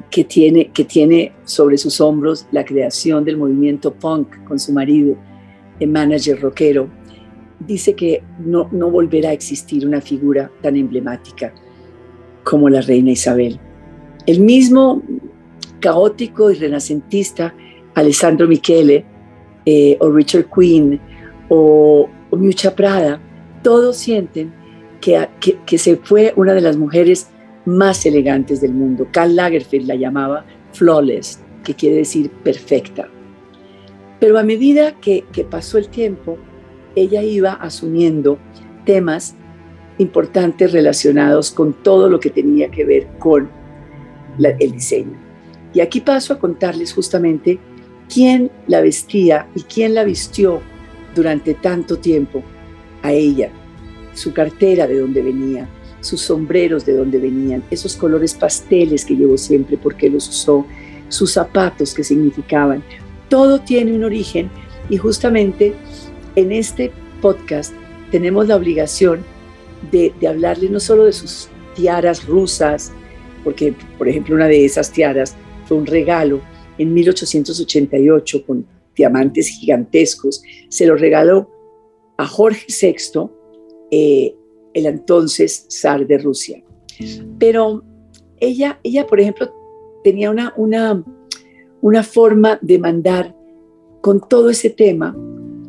que 0.09 0.23
tiene, 0.23 0.71
que 0.71 0.85
tiene 0.85 1.33
sobre 1.43 1.77
sus 1.77 1.99
hombros 1.99 2.47
la 2.51 2.63
creación 2.63 3.25
del 3.25 3.37
movimiento 3.37 3.93
punk 3.93 4.43
con 4.45 4.59
su 4.59 4.71
marido, 4.71 5.15
el 5.79 5.89
manager 5.89 6.39
rockero 6.41 6.89
dice 7.59 7.95
que 7.95 8.23
no, 8.39 8.69
no 8.71 8.89
volverá 8.89 9.29
a 9.29 9.33
existir 9.33 9.85
una 9.85 10.01
figura 10.01 10.51
tan 10.61 10.75
emblemática 10.75 11.53
como 12.43 12.69
la 12.69 12.81
reina 12.81 13.11
Isabel. 13.11 13.59
El 14.25 14.41
mismo 14.41 15.01
caótico 15.79 16.51
y 16.51 16.55
renacentista 16.55 17.53
Alessandro 17.97 18.47
Michele 18.47 19.03
eh, 19.65 19.97
o 19.99 20.11
Richard 20.11 20.45
Quinn 20.55 20.99
o, 21.49 22.07
o 22.29 22.35
Miuccia 22.37 22.75
Prada, 22.75 23.19
todos 23.63 23.97
sienten 23.97 24.53
que, 25.01 25.27
que, 25.65 25.77
se 25.77 25.97
fue 25.97 26.31
una 26.35 26.53
de 26.53 26.61
las 26.61 26.77
mujeres 26.77 27.29
más 27.65 28.05
elegantes 28.05 28.61
del 28.61 28.73
mundo. 28.73 29.07
Karl 29.11 29.35
Lagerfeld 29.35 29.87
la 29.87 29.95
llamaba 29.95 30.45
flawless, 30.73 31.39
que 31.63 31.73
quiere 31.73 31.97
decir 31.97 32.29
perfecta. 32.29 33.09
Pero 34.19 34.37
a 34.37 34.43
medida 34.43 34.93
que 34.99 35.23
pasó 35.49 35.79
el 35.79 35.89
tiempo, 35.89 36.37
ella 36.95 37.23
iba 37.23 37.53
asumiendo 37.53 38.37
temas 38.85 39.35
importantes 39.97 40.71
relacionados 40.71 41.49
con 41.51 41.73
todo 41.73 42.09
lo 42.09 42.19
que 42.19 42.29
tenía 42.29 42.69
que 42.69 42.85
ver 42.85 43.07
con 43.17 43.49
el 44.39 44.71
diseño. 44.71 45.17
Y 45.73 45.79
aquí 45.79 46.01
paso 46.01 46.33
a 46.33 46.39
contarles 46.39 46.93
justamente 46.93 47.59
quién 48.11 48.51
la 48.67 48.81
vestía 48.81 49.47
y 49.55 49.61
quién 49.63 49.93
la 49.93 50.03
vistió 50.03 50.61
durante 51.15 51.53
tanto 51.53 51.97
tiempo 51.97 52.43
a 53.03 53.11
ella, 53.11 53.49
su 54.13 54.33
cartera 54.33 54.87
de 54.87 54.99
dónde 54.99 55.21
venía, 55.21 55.67
sus 56.01 56.21
sombreros 56.21 56.85
de 56.85 56.93
dónde 56.93 57.19
venían, 57.19 57.63
esos 57.71 57.95
colores 57.95 58.33
pasteles 58.33 59.05
que 59.05 59.15
llevó 59.15 59.37
siempre, 59.37 59.77
porque 59.77 60.09
los 60.09 60.27
usó, 60.29 60.65
sus 61.09 61.33
zapatos 61.33 61.93
que 61.93 62.03
significaban. 62.03 62.83
Todo 63.29 63.59
tiene 63.59 63.93
un 63.93 64.03
origen 64.03 64.49
y 64.89 64.97
justamente 64.97 65.73
en 66.35 66.51
este 66.51 66.91
podcast 67.21 67.73
tenemos 68.11 68.47
la 68.47 68.55
obligación 68.55 69.23
de, 69.91 70.13
hablarle 70.27 70.69
no 70.69 70.79
solo 70.79 71.05
de 71.05 71.13
sus 71.13 71.49
tiaras 71.75 72.25
rusas, 72.25 72.91
porque 73.43 73.73
por 73.97 74.07
ejemplo 74.07 74.35
una 74.35 74.47
de 74.47 74.65
esas 74.65 74.91
tiaras 74.91 75.35
fue 75.65 75.77
un 75.77 75.85
regalo 75.85 76.41
en 76.77 76.93
1888 76.93 78.45
con 78.45 78.65
diamantes 78.95 79.47
gigantescos, 79.49 80.41
se 80.69 80.85
lo 80.85 80.95
regaló 80.95 81.49
a 82.17 82.25
Jorge 82.25 82.65
VI, 82.67 83.29
eh, 83.91 84.35
el 84.73 84.85
entonces 84.85 85.67
zar 85.69 86.05
de 86.07 86.17
Rusia. 86.17 86.63
Pero 87.37 87.83
ella, 88.39 88.79
ella 88.83 89.05
por 89.05 89.19
ejemplo, 89.19 89.51
tenía 90.03 90.31
una, 90.31 90.53
una, 90.57 91.03
una 91.81 92.03
forma 92.03 92.59
de 92.61 92.79
mandar 92.79 93.35
con 94.01 94.21
todo 94.27 94.49
ese 94.49 94.69
tema 94.69 95.15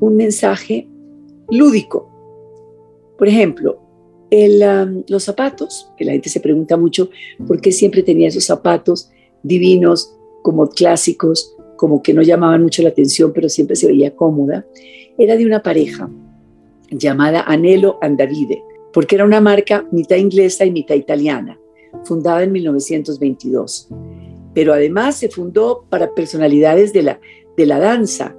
un 0.01 0.17
mensaje 0.17 0.89
lúdico. 1.51 2.09
Por 3.19 3.29
ejemplo, 3.29 3.81
los 5.09 5.25
zapatos, 5.25 5.91
que 5.97 6.05
la 6.05 6.13
gente 6.13 6.29
se 6.29 6.41
pregunta 6.41 6.77
mucho 6.77 7.11
por 7.47 7.61
qué 7.61 7.73
siempre 7.73 8.03
tenía 8.03 8.29
esos 8.29 8.45
zapatos 8.45 9.11
divinos, 9.43 10.18
como 10.49 10.71
clásicos, 10.71 11.55
como 11.77 12.03
que 12.03 12.15
no 12.15 12.23
llamaban 12.23 12.63
mucho 12.63 12.81
la 12.83 12.89
atención, 12.89 13.35
pero 13.35 13.51
siempre 13.51 13.77
se 13.77 13.87
veía 13.87 14.17
cómoda, 14.17 14.65
era 15.19 15.37
de 15.37 15.45
una 15.45 15.63
pareja 15.63 16.09
llamada 16.91 17.43
Anelo 17.43 17.99
Andavide, 18.01 18.63
porque 18.95 19.17
era 19.17 19.27
una 19.27 19.43
marca 19.43 19.87
mitad 19.93 20.17
inglesa 20.17 20.65
y 20.65 20.71
mitad 20.71 20.95
italiana, 20.95 21.61
fundada 22.05 22.45
en 22.45 22.53
1922. 22.53 23.89
Pero 24.55 24.73
además 24.73 25.17
se 25.17 25.29
fundó 25.29 25.85
para 25.91 26.15
personalidades 26.15 26.95
de 26.95 27.03
la, 27.03 27.21
de 27.59 27.67
la 27.67 27.79
danza, 27.79 28.35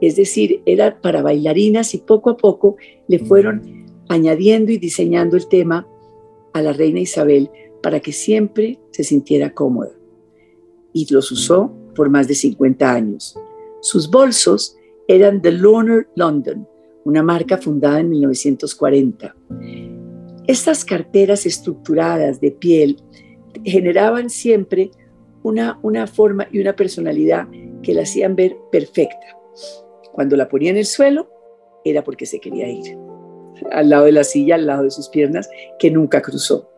es 0.00 0.14
decir, 0.14 0.62
era 0.64 1.00
para 1.00 1.22
bailarinas 1.22 1.92
y 1.92 1.98
poco 1.98 2.30
a 2.30 2.36
poco 2.36 2.76
le 3.08 3.18
fueron 3.18 3.84
añadiendo 4.08 4.70
y 4.70 4.78
diseñando 4.78 5.36
el 5.36 5.48
tema 5.48 5.88
a 6.52 6.62
la 6.62 6.72
reina 6.72 7.00
Isabel 7.00 7.50
para 7.82 7.98
que 7.98 8.12
siempre 8.12 8.78
se 8.92 9.02
sintiera 9.02 9.52
cómoda. 9.54 9.97
Y 10.92 11.12
los 11.12 11.30
usó 11.30 11.72
por 11.94 12.08
más 12.10 12.28
de 12.28 12.34
50 12.34 12.92
años. 12.92 13.38
Sus 13.80 14.10
bolsos 14.10 14.76
eran 15.06 15.40
The 15.42 15.52
Lorner 15.52 16.08
London, 16.14 16.66
una 17.04 17.22
marca 17.22 17.58
fundada 17.58 18.00
en 18.00 18.10
1940. 18.10 19.34
Estas 20.46 20.84
carteras 20.84 21.46
estructuradas 21.46 22.40
de 22.40 22.50
piel 22.52 22.96
generaban 23.64 24.30
siempre 24.30 24.90
una, 25.42 25.78
una 25.82 26.06
forma 26.06 26.48
y 26.52 26.60
una 26.60 26.74
personalidad 26.74 27.48
que 27.82 27.94
la 27.94 28.02
hacían 28.02 28.36
ver 28.36 28.56
perfecta. 28.70 29.36
Cuando 30.12 30.36
la 30.36 30.48
ponía 30.48 30.70
en 30.70 30.76
el 30.76 30.86
suelo, 30.86 31.28
era 31.84 32.02
porque 32.02 32.26
se 32.26 32.40
quería 32.40 32.68
ir. 32.68 32.96
Al 33.70 33.88
lado 33.88 34.04
de 34.04 34.12
la 34.12 34.24
silla, 34.24 34.56
al 34.56 34.66
lado 34.66 34.84
de 34.84 34.90
sus 34.90 35.08
piernas, 35.08 35.48
que 35.78 35.90
nunca 35.90 36.20
cruzó, 36.20 36.70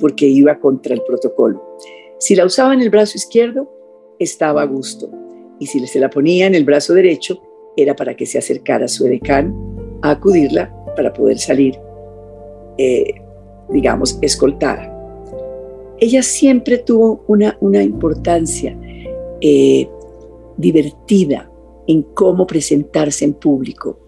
porque 0.00 0.26
iba 0.26 0.58
contra 0.58 0.94
el 0.94 1.02
protocolo. 1.02 1.76
Si 2.18 2.34
la 2.34 2.44
usaba 2.44 2.74
en 2.74 2.80
el 2.80 2.90
brazo 2.90 3.16
izquierdo, 3.16 3.70
estaba 4.18 4.62
a 4.62 4.66
gusto. 4.66 5.10
y 5.60 5.66
si 5.66 5.86
se 5.86 6.00
la 6.00 6.10
ponía 6.10 6.46
en 6.46 6.54
el 6.54 6.64
brazo 6.64 6.94
derecho, 6.94 7.40
era 7.76 7.94
para 7.94 8.14
que 8.14 8.26
se 8.26 8.38
acercara 8.38 8.86
a 8.86 8.88
su 8.88 9.06
edecán 9.06 9.54
a 10.02 10.10
acudirla 10.10 10.74
para 10.96 11.12
poder 11.12 11.38
salir, 11.38 11.78
eh, 12.76 13.14
digamos, 13.70 14.18
escoltada. 14.20 14.90
Ella 16.00 16.22
siempre 16.22 16.78
tuvo 16.78 17.24
una, 17.28 17.56
una 17.60 17.82
importancia 17.82 18.76
eh, 19.40 19.88
divertida 20.56 21.50
en 21.86 22.02
cómo 22.02 22.46
presentarse 22.46 23.24
en 23.24 23.34
público. 23.34 23.98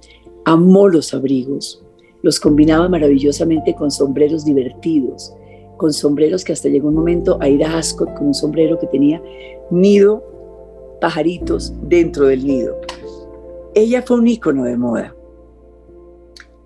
Amó 0.44 0.88
los 0.88 1.14
abrigos, 1.14 1.84
los 2.22 2.40
combinaba 2.40 2.88
maravillosamente 2.88 3.74
con 3.74 3.90
sombreros 3.90 4.44
divertidos, 4.44 5.34
con 5.76 5.92
sombreros 5.92 6.44
que 6.44 6.52
hasta 6.52 6.68
llegó 6.68 6.88
un 6.88 6.94
momento 6.94 7.38
a 7.40 7.48
ir 7.48 7.64
a 7.64 7.78
Ascot 7.78 8.14
con 8.14 8.28
un 8.28 8.34
sombrero 8.34 8.78
que 8.78 8.86
tenía 8.86 9.22
nido, 9.70 10.24
pajaritos 11.00 11.74
dentro 11.82 12.26
del 12.26 12.46
nido. 12.46 12.80
Ella 13.74 14.02
fue 14.02 14.18
un 14.18 14.28
ícono 14.28 14.64
de 14.64 14.76
moda. 14.76 15.14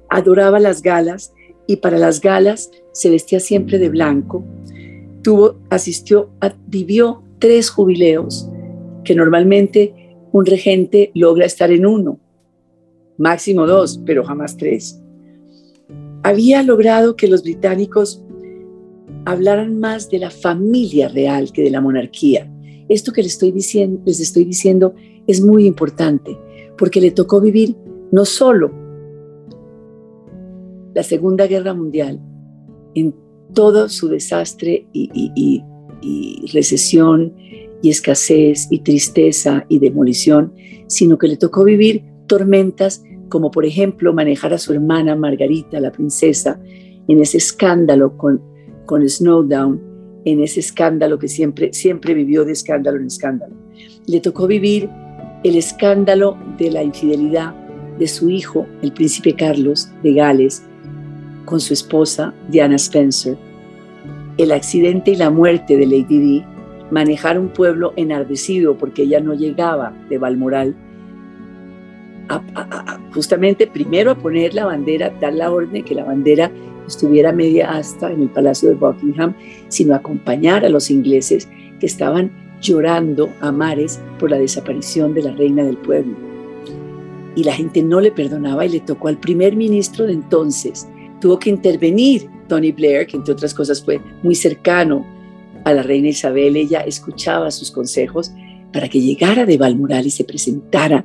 Adoraba 0.09 0.61
las 0.61 0.83
galas 0.83 1.33
y 1.67 1.77
para 1.77 1.99
las 1.99 2.21
galas 2.21 2.71
se 2.93 3.11
vestía 3.11 3.41
siempre 3.41 3.79
de 3.79 3.89
blanco. 3.89 4.45
Tuvo, 5.23 5.57
asistió, 5.71 6.31
vivió 6.67 7.23
tres 7.39 7.71
jubileos 7.71 8.49
que 9.05 9.15
normalmente 9.15 10.17
un 10.33 10.47
regente 10.47 11.11
logra 11.15 11.47
estar 11.47 11.71
en 11.71 11.87
uno, 11.87 12.19
máximo 13.19 13.67
dos, 13.67 14.01
pero 14.07 14.25
jamás 14.25 14.57
tres. 14.57 15.01
Había 16.23 16.63
logrado 16.63 17.17
que 17.17 17.29
los 17.29 17.43
británicos 17.43 18.23
hablaran 19.25 19.79
más 19.79 20.11
de 20.11 20.19
la 20.19 20.31
familia 20.31 21.09
real 21.09 21.53
que 21.53 21.63
de 21.63 21.71
la 21.71 21.81
monarquía. 21.81 22.51
Esto 22.89 23.13
que 23.13 23.23
les 23.23 23.33
estoy 23.33 23.53
diciendo, 23.53 24.01
les 24.05 24.21
estoy 24.21 24.45
diciendo 24.45 24.95
es 25.27 25.41
muy 25.41 25.67
importante, 25.67 26.37
porque 26.77 27.01
le 27.01 27.11
tocó 27.11 27.41
vivir 27.41 27.77
no 28.11 28.25
solo 28.25 28.73
la 30.95 31.03
Segunda 31.03 31.47
Guerra 31.47 31.73
Mundial, 31.75 32.21
en 32.95 33.15
todo 33.55 33.89
su 33.89 34.09
desastre 34.09 34.87
y, 34.93 35.63
y 36.03 36.47
recesión 36.53 37.35
y 37.83 37.91
escasez 37.91 38.67
y 38.71 38.81
tristeza 38.81 39.65
y 39.69 39.79
demolición, 39.79 40.53
sino 40.89 41.19
que 41.19 41.29
le 41.29 41.37
tocó 41.37 41.65
vivir 41.65 42.05
tormentas 42.27 43.05
como 43.31 43.51
por 43.51 43.65
ejemplo 43.65 44.13
manejar 44.13 44.53
a 44.53 44.59
su 44.59 44.75
hermana 44.75 45.17
Margarita, 45.17 45.81
la 45.81 45.93
princesa, 45.93 46.61
en 47.09 47.21
ese 47.21 47.39
escándalo 47.39 48.19
con 48.19 48.43
con 48.91 49.09
Snowdown 49.09 49.81
en 50.25 50.43
ese 50.43 50.59
escándalo 50.59 51.17
que 51.17 51.29
siempre, 51.29 51.73
siempre 51.73 52.13
vivió 52.13 52.45
de 52.45 52.51
escándalo 52.51 52.99
en 52.99 53.07
escándalo. 53.07 53.55
Le 54.09 54.19
tocó 54.19 54.49
vivir 54.49 54.91
el 55.45 55.55
escándalo 55.55 56.37
de 56.59 56.73
la 56.73 56.83
infidelidad 56.83 57.55
de 58.01 58.09
su 58.09 58.31
hijo, 58.31 58.67
el 58.83 58.93
príncipe 58.93 59.37
Carlos 59.37 59.89
de 60.03 60.15
Gales, 60.15 60.65
con 61.45 61.61
su 61.61 61.73
esposa 61.73 62.35
Diana 62.49 62.75
Spencer, 62.75 63.37
el 64.39 64.51
accidente 64.51 65.13
y 65.13 65.17
la 65.17 65.31
muerte 65.31 65.77
de 65.77 65.87
Lady 65.87 66.19
Di, 66.19 66.45
manejar 66.91 67.39
un 67.39 67.51
pueblo 67.51 67.93
enardecido 67.95 68.77
porque 68.77 69.03
ella 69.03 69.21
no 69.21 69.35
llegaba 69.35 69.95
de 70.09 70.19
Balmoral, 70.19 70.75
justamente 73.15 73.69
primero 73.69 74.11
a 74.11 74.19
poner 74.19 74.53
la 74.53 74.65
bandera, 74.65 75.15
dar 75.21 75.35
la 75.35 75.53
orden 75.53 75.85
que 75.85 75.95
la 75.95 76.03
bandera 76.05 76.51
estuviera 76.91 77.33
media 77.33 77.71
asta 77.71 78.11
en 78.11 78.23
el 78.23 78.29
Palacio 78.29 78.69
de 78.69 78.75
Buckingham, 78.75 79.35
sino 79.69 79.95
acompañar 79.95 80.65
a 80.65 80.69
los 80.69 80.91
ingleses 80.91 81.49
que 81.79 81.87
estaban 81.87 82.31
llorando 82.61 83.31
a 83.41 83.51
mares 83.51 84.01
por 84.19 84.31
la 84.31 84.39
desaparición 84.39 85.15
de 85.15 85.23
la 85.23 85.33
reina 85.33 85.65
del 85.65 85.79
pueblo. 85.79 86.15
Y 87.35 87.45
la 87.45 87.55
gente 87.55 87.83
no 87.83 88.01
le 88.01 88.13
perdonaba 88.13 88.67
y 88.67 88.71
le 88.71 88.81
tocó 88.81 89.09
al 89.09 89.19
primer 89.19 89.57
ministro 89.57 90.07
de 90.07 90.13
entonces. 90.13 90.89
Tuvo 91.21 91.39
que 91.39 91.51
intervenir 91.51 92.29
Tony 92.49 92.73
Blair, 92.73 93.07
que 93.07 93.17
entre 93.17 93.33
otras 93.33 93.55
cosas 93.55 93.83
fue 93.83 94.01
muy 94.23 94.35
cercano 94.35 95.07
a 95.65 95.73
la 95.73 95.83
reina 95.83 96.09
Isabel. 96.09 96.57
Ella 96.57 96.81
escuchaba 96.81 97.51
sus 97.51 97.71
consejos 97.71 98.33
para 98.73 98.89
que 98.89 99.01
llegara 99.01 99.47
de 99.47 99.59
Balmoral 99.59 100.07
y 100.07 100.11
se 100.11 100.25
presentara 100.25 101.05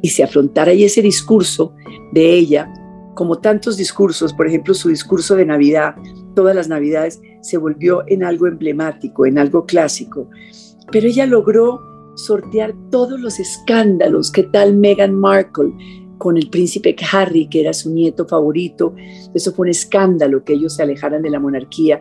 y 0.00 0.08
se 0.08 0.22
afrontara 0.22 0.72
y 0.72 0.84
ese 0.84 1.02
discurso 1.02 1.74
de 2.12 2.34
ella 2.34 2.72
como 3.18 3.40
tantos 3.40 3.76
discursos, 3.76 4.32
por 4.32 4.46
ejemplo, 4.46 4.74
su 4.74 4.90
discurso 4.90 5.34
de 5.34 5.44
Navidad, 5.44 5.96
todas 6.36 6.54
las 6.54 6.68
Navidades, 6.68 7.20
se 7.42 7.58
volvió 7.58 8.04
en 8.06 8.22
algo 8.22 8.46
emblemático, 8.46 9.26
en 9.26 9.38
algo 9.38 9.66
clásico. 9.66 10.30
Pero 10.92 11.08
ella 11.08 11.26
logró 11.26 11.80
sortear 12.14 12.76
todos 12.92 13.18
los 13.18 13.40
escándalos 13.40 14.30
que 14.30 14.44
tal 14.44 14.76
Meghan 14.76 15.16
Markle 15.16 15.72
con 16.18 16.36
el 16.36 16.48
príncipe 16.48 16.94
Harry, 17.10 17.48
que 17.48 17.62
era 17.62 17.72
su 17.72 17.92
nieto 17.92 18.24
favorito. 18.24 18.94
Eso 19.34 19.52
fue 19.52 19.64
un 19.64 19.70
escándalo 19.70 20.44
que 20.44 20.52
ellos 20.52 20.76
se 20.76 20.84
alejaran 20.84 21.22
de 21.22 21.30
la 21.30 21.40
monarquía. 21.40 21.98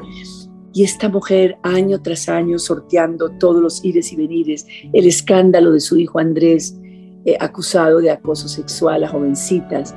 Y 0.72 0.84
esta 0.84 1.10
mujer, 1.10 1.58
año 1.64 2.00
tras 2.00 2.30
año, 2.30 2.60
sorteando 2.60 3.32
todos 3.40 3.60
los 3.60 3.84
ires 3.84 4.14
y 4.14 4.18
venires, 4.18 4.68
el 4.94 5.08
escándalo 5.08 5.72
de 5.72 5.80
su 5.80 5.98
hijo 5.98 6.20
Andrés, 6.20 6.78
eh, 7.26 7.36
acusado 7.40 8.02
de 8.02 8.12
acoso 8.12 8.48
sexual 8.48 9.04
a 9.04 9.08
jovencitas, 9.10 9.96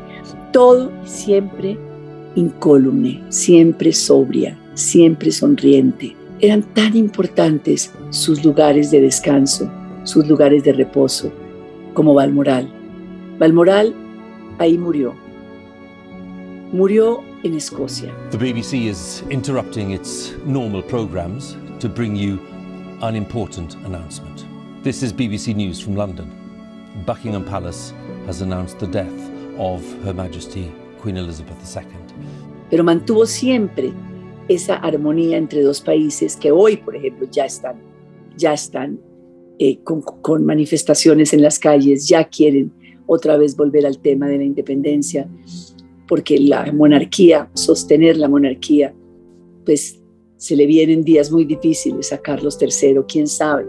todo 0.52 0.90
siempre 1.04 1.78
incólume, 2.34 3.22
siempre 3.28 3.92
sobria, 3.92 4.58
siempre 4.74 5.30
sonriente. 5.30 6.16
Eran 6.40 6.62
tan 6.74 6.96
importantes 6.96 7.92
sus 8.10 8.44
lugares 8.44 8.90
de 8.90 9.00
descanso, 9.00 9.70
sus 10.04 10.26
lugares 10.26 10.64
de 10.64 10.72
reposo, 10.72 11.30
como 11.94 12.14
Balmoral. 12.14 12.68
Balmoral 13.38 13.94
ahí 14.58 14.78
murió. 14.78 15.14
Murió 16.72 17.22
en 17.42 17.54
Escocia. 17.54 18.12
The 18.30 18.38
BBC 18.38 18.88
is 18.88 19.24
interrupting 19.30 19.92
its 19.92 20.32
normal 20.46 20.82
programs 20.82 21.56
to 21.80 21.88
bring 21.88 22.14
you 22.14 22.38
an 23.02 23.16
important 23.16 23.74
announcement. 23.84 24.46
This 24.82 25.02
is 25.02 25.12
BBC 25.12 25.54
News 25.54 25.80
from 25.80 25.96
London. 25.96 26.30
Buckingham 27.06 27.44
Palace 27.44 27.92
has 28.26 28.40
announced 28.40 28.78
the 28.78 28.86
death 28.86 29.29
of 29.58 29.82
Her 30.04 30.14
Majesty 30.14 30.70
Queen 31.02 31.16
Elizabeth 31.16 31.58
II. 31.74 31.82
Pero 32.70 32.84
mantuvo 32.84 33.26
siempre 33.26 33.92
esa 34.48 34.76
armonía 34.76 35.36
entre 35.36 35.62
dos 35.62 35.80
países 35.80 36.36
que 36.36 36.50
hoy, 36.50 36.76
por 36.76 36.96
ejemplo, 36.96 37.28
ya 37.30 37.44
están, 37.44 37.76
ya 38.36 38.52
están 38.52 38.98
eh, 39.58 39.78
con, 39.84 40.02
con 40.02 40.44
manifestaciones 40.44 41.32
en 41.32 41.42
las 41.42 41.58
calles, 41.58 42.08
ya 42.08 42.24
quieren 42.24 42.72
otra 43.06 43.36
vez 43.36 43.56
volver 43.56 43.86
al 43.86 43.98
tema 43.98 44.28
de 44.28 44.38
la 44.38 44.44
independencia, 44.44 45.28
porque 46.06 46.38
la 46.38 46.72
monarquía, 46.72 47.50
sostener 47.54 48.16
la 48.16 48.28
monarquía, 48.28 48.94
pues 49.64 50.00
se 50.36 50.56
le 50.56 50.66
vienen 50.66 51.04
días 51.04 51.30
muy 51.30 51.44
difíciles 51.44 52.12
a 52.12 52.18
Carlos 52.18 52.58
III, 52.60 53.00
quién 53.06 53.26
sabe 53.26 53.66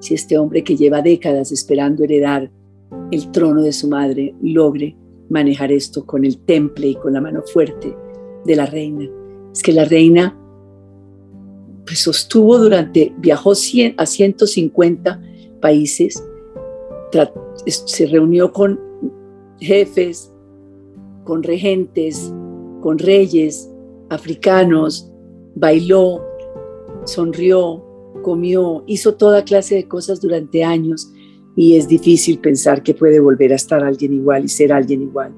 si 0.00 0.14
este 0.14 0.38
hombre 0.38 0.64
que 0.64 0.76
lleva 0.76 1.02
décadas 1.02 1.52
esperando 1.52 2.04
heredar 2.04 2.50
el 3.10 3.30
trono 3.30 3.62
de 3.62 3.72
su 3.72 3.88
madre 3.88 4.34
logre 4.42 4.96
manejar 5.28 5.72
esto 5.72 6.04
con 6.04 6.24
el 6.24 6.38
temple 6.38 6.88
y 6.88 6.94
con 6.96 7.12
la 7.12 7.20
mano 7.20 7.42
fuerte 7.42 7.96
de 8.44 8.56
la 8.56 8.66
reina. 8.66 9.08
Es 9.52 9.62
que 9.62 9.72
la 9.72 9.84
reina 9.84 10.38
pues 11.86 12.00
sostuvo 12.00 12.58
durante, 12.58 13.12
viajó 13.18 13.52
a 13.52 14.06
150 14.06 15.22
países, 15.60 16.22
se 17.66 18.06
reunió 18.06 18.52
con 18.52 18.80
jefes, 19.60 20.32
con 21.24 21.42
regentes, 21.42 22.32
con 22.80 22.98
reyes 22.98 23.70
africanos, 24.08 25.10
bailó, 25.54 26.22
sonrió, 27.04 27.84
comió, 28.22 28.82
hizo 28.86 29.14
toda 29.14 29.44
clase 29.44 29.74
de 29.74 29.88
cosas 29.88 30.20
durante 30.20 30.64
años 30.64 31.10
y 31.56 31.76
es 31.76 31.86
difícil 31.86 32.38
pensar 32.38 32.82
que 32.82 32.94
puede 32.94 33.20
volver 33.20 33.52
a 33.52 33.56
estar 33.56 33.84
alguien 33.84 34.12
igual 34.12 34.44
y 34.44 34.48
ser 34.48 34.72
alguien 34.72 35.02
igual. 35.02 35.32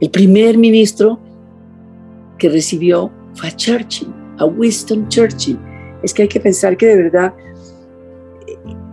El 0.00 0.10
primer 0.10 0.58
ministro 0.58 1.18
que 2.38 2.48
recibió 2.48 3.10
fue 3.34 3.48
a 3.48 3.56
Churchill, 3.56 4.12
a 4.38 4.44
Winston 4.44 5.08
Churchill. 5.08 5.58
Es 6.02 6.12
que 6.12 6.22
hay 6.22 6.28
que 6.28 6.40
pensar 6.40 6.76
que 6.76 6.86
de 6.86 6.96
verdad 6.96 7.34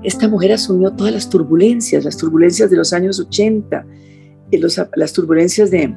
esta 0.04 0.28
mujer 0.28 0.54
asumió 0.54 0.92
todas 0.92 1.14
las 1.14 1.30
turbulencias, 1.30 2.06
las 2.06 2.18
turbulencias 2.18 2.70
de 2.70 2.78
los 2.78 2.94
años 2.94 3.20
80, 3.20 3.86
las 4.96 5.14
turbulencias 5.14 5.70
de, 5.70 5.94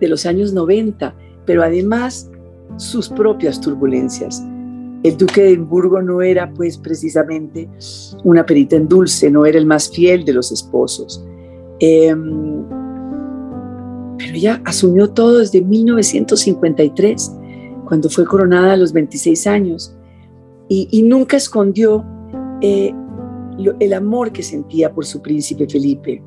de 0.00 0.08
los 0.08 0.26
años 0.26 0.52
90, 0.52 1.14
pero 1.46 1.62
además 1.62 2.30
sus 2.76 3.08
propias 3.08 3.60
turbulencias 3.60 4.42
el 5.02 5.16
duque 5.16 5.42
de 5.42 5.48
Edimburgo 5.50 6.02
no 6.02 6.20
era 6.20 6.52
pues 6.52 6.76
precisamente 6.76 7.68
una 8.24 8.44
perita 8.44 8.76
en 8.76 8.88
dulce, 8.88 9.30
no 9.30 9.46
era 9.46 9.58
el 9.58 9.66
más 9.66 9.90
fiel 9.90 10.24
de 10.24 10.34
los 10.34 10.52
esposos. 10.52 11.24
Em, 11.78 12.62
pero 14.18 14.34
ella 14.34 14.62
asumió 14.66 15.10
todo 15.10 15.38
desde 15.38 15.62
1953, 15.62 17.32
cuando 17.86 18.10
fue 18.10 18.26
coronada 18.26 18.74
a 18.74 18.76
los 18.76 18.92
26 18.92 19.46
años, 19.46 19.96
y, 20.68 21.02
nunca 21.02 21.36
escondió 21.36 22.04
eh, 22.60 22.94
el 23.80 23.92
amor 23.92 24.30
que 24.30 24.42
sentía 24.42 24.92
por 24.92 25.04
su 25.04 25.20
príncipe 25.20 25.66
Felipe. 25.68 26.22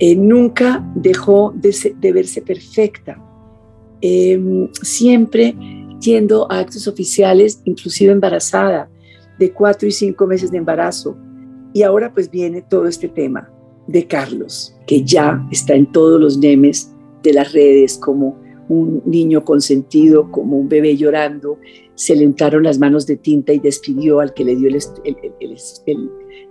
Eh, 0.00 0.16
nunca 0.16 0.84
dejó 0.96 1.54
de, 1.54 2.12
verse 2.12 2.42
perfecta, 2.42 3.16
em, 4.00 4.68
siempre 4.82 5.54
yendo 6.04 6.50
a 6.50 6.58
actos 6.60 6.86
oficiales, 6.86 7.60
inclusive 7.64 8.12
embarazada, 8.12 8.90
de 9.38 9.52
cuatro 9.52 9.88
y 9.88 9.92
cinco 9.92 10.26
meses 10.26 10.50
de 10.50 10.58
embarazo. 10.58 11.16
Y 11.72 11.82
ahora 11.82 12.12
pues 12.12 12.30
viene 12.30 12.62
todo 12.62 12.86
este 12.86 13.08
tema 13.08 13.50
de 13.88 14.06
Carlos, 14.06 14.76
que 14.86 15.02
ya 15.02 15.44
está 15.50 15.74
en 15.74 15.90
todos 15.90 16.20
los 16.20 16.38
memes 16.38 16.92
de 17.22 17.32
las 17.32 17.52
redes 17.52 17.98
como 17.98 18.38
un 18.68 19.02
niño 19.04 19.44
consentido, 19.44 20.30
como 20.30 20.58
un 20.58 20.68
bebé 20.68 20.96
llorando, 20.96 21.58
se 21.94 22.14
le 22.16 22.26
untaron 22.26 22.62
las 22.62 22.78
manos 22.78 23.06
de 23.06 23.16
tinta 23.16 23.52
y 23.52 23.58
despidió 23.58 24.20
al 24.20 24.32
que 24.32 24.44
le 24.44 24.56
dio 24.56 24.70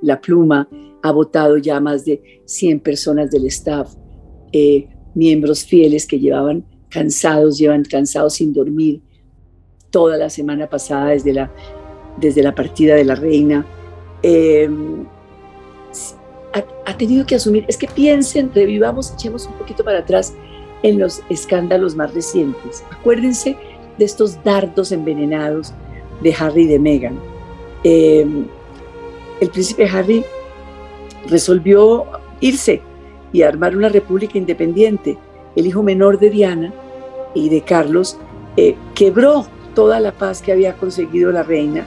la 0.02 0.22
pluma, 0.22 0.68
ha 1.02 1.12
votado 1.12 1.58
ya 1.58 1.80
más 1.80 2.06
de 2.06 2.42
100 2.46 2.82
personas 2.82 3.32
del 3.32 3.48
staff, 3.48 3.94
eh, 4.52 4.88
miembros 5.16 5.66
fieles 5.66 6.06
que 6.06 6.20
llevaban 6.20 6.66
cansados, 6.90 7.58
llevan 7.58 7.84
cansados 7.84 8.36
sin 8.36 8.54
dormir 8.54 9.02
toda 9.94 10.18
la 10.18 10.28
semana 10.28 10.66
pasada 10.66 11.12
desde 11.12 11.34
la, 11.34 11.52
desde 12.18 12.42
la 12.42 12.56
partida 12.56 12.96
de 12.96 13.06
la 13.06 13.14
reina. 13.14 13.64
Em, 14.24 15.06
ha, 16.86 16.98
tenido 16.98 17.26
que 17.26 17.36
asumir, 17.36 17.64
es 17.68 17.78
que 17.78 17.88
piensen, 17.88 18.52
revivamos, 18.54 19.12
echemos 19.12 19.46
un 19.46 19.54
poquito 19.54 19.84
para 19.84 20.00
atrás 20.00 20.34
en 20.82 20.98
los 20.98 21.22
escándalos 21.30 21.96
más 21.96 22.12
recientes. 22.14 22.84
Acuérdense 22.92 23.56
de 24.00 24.06
estos 24.06 24.44
dardos 24.44 24.92
envenenados 24.92 25.74
de 26.24 26.34
Harry 26.40 26.64
y 26.64 26.68
de 26.68 26.80
Meghan. 26.80 27.20
Em, 27.84 28.48
el 29.42 29.50
príncipe 29.50 29.88
Harry 29.88 30.26
resolvió 31.28 32.06
irse 32.42 32.82
y 33.32 33.44
armar 33.44 33.78
una 33.78 33.90
república 33.90 34.40
independiente. 34.40 35.18
El 35.56 35.68
hijo 35.68 35.84
menor 35.84 36.20
de 36.20 36.32
Diana 36.32 36.74
y 37.36 37.50
de 37.50 37.62
Carlos 37.62 38.18
eh, 38.58 38.76
quebró 38.96 39.46
toda 39.74 40.00
la 40.00 40.12
paz 40.12 40.42
que 40.42 40.52
había 40.52 40.74
conseguido 40.76 41.32
la 41.32 41.44
reina 41.44 41.86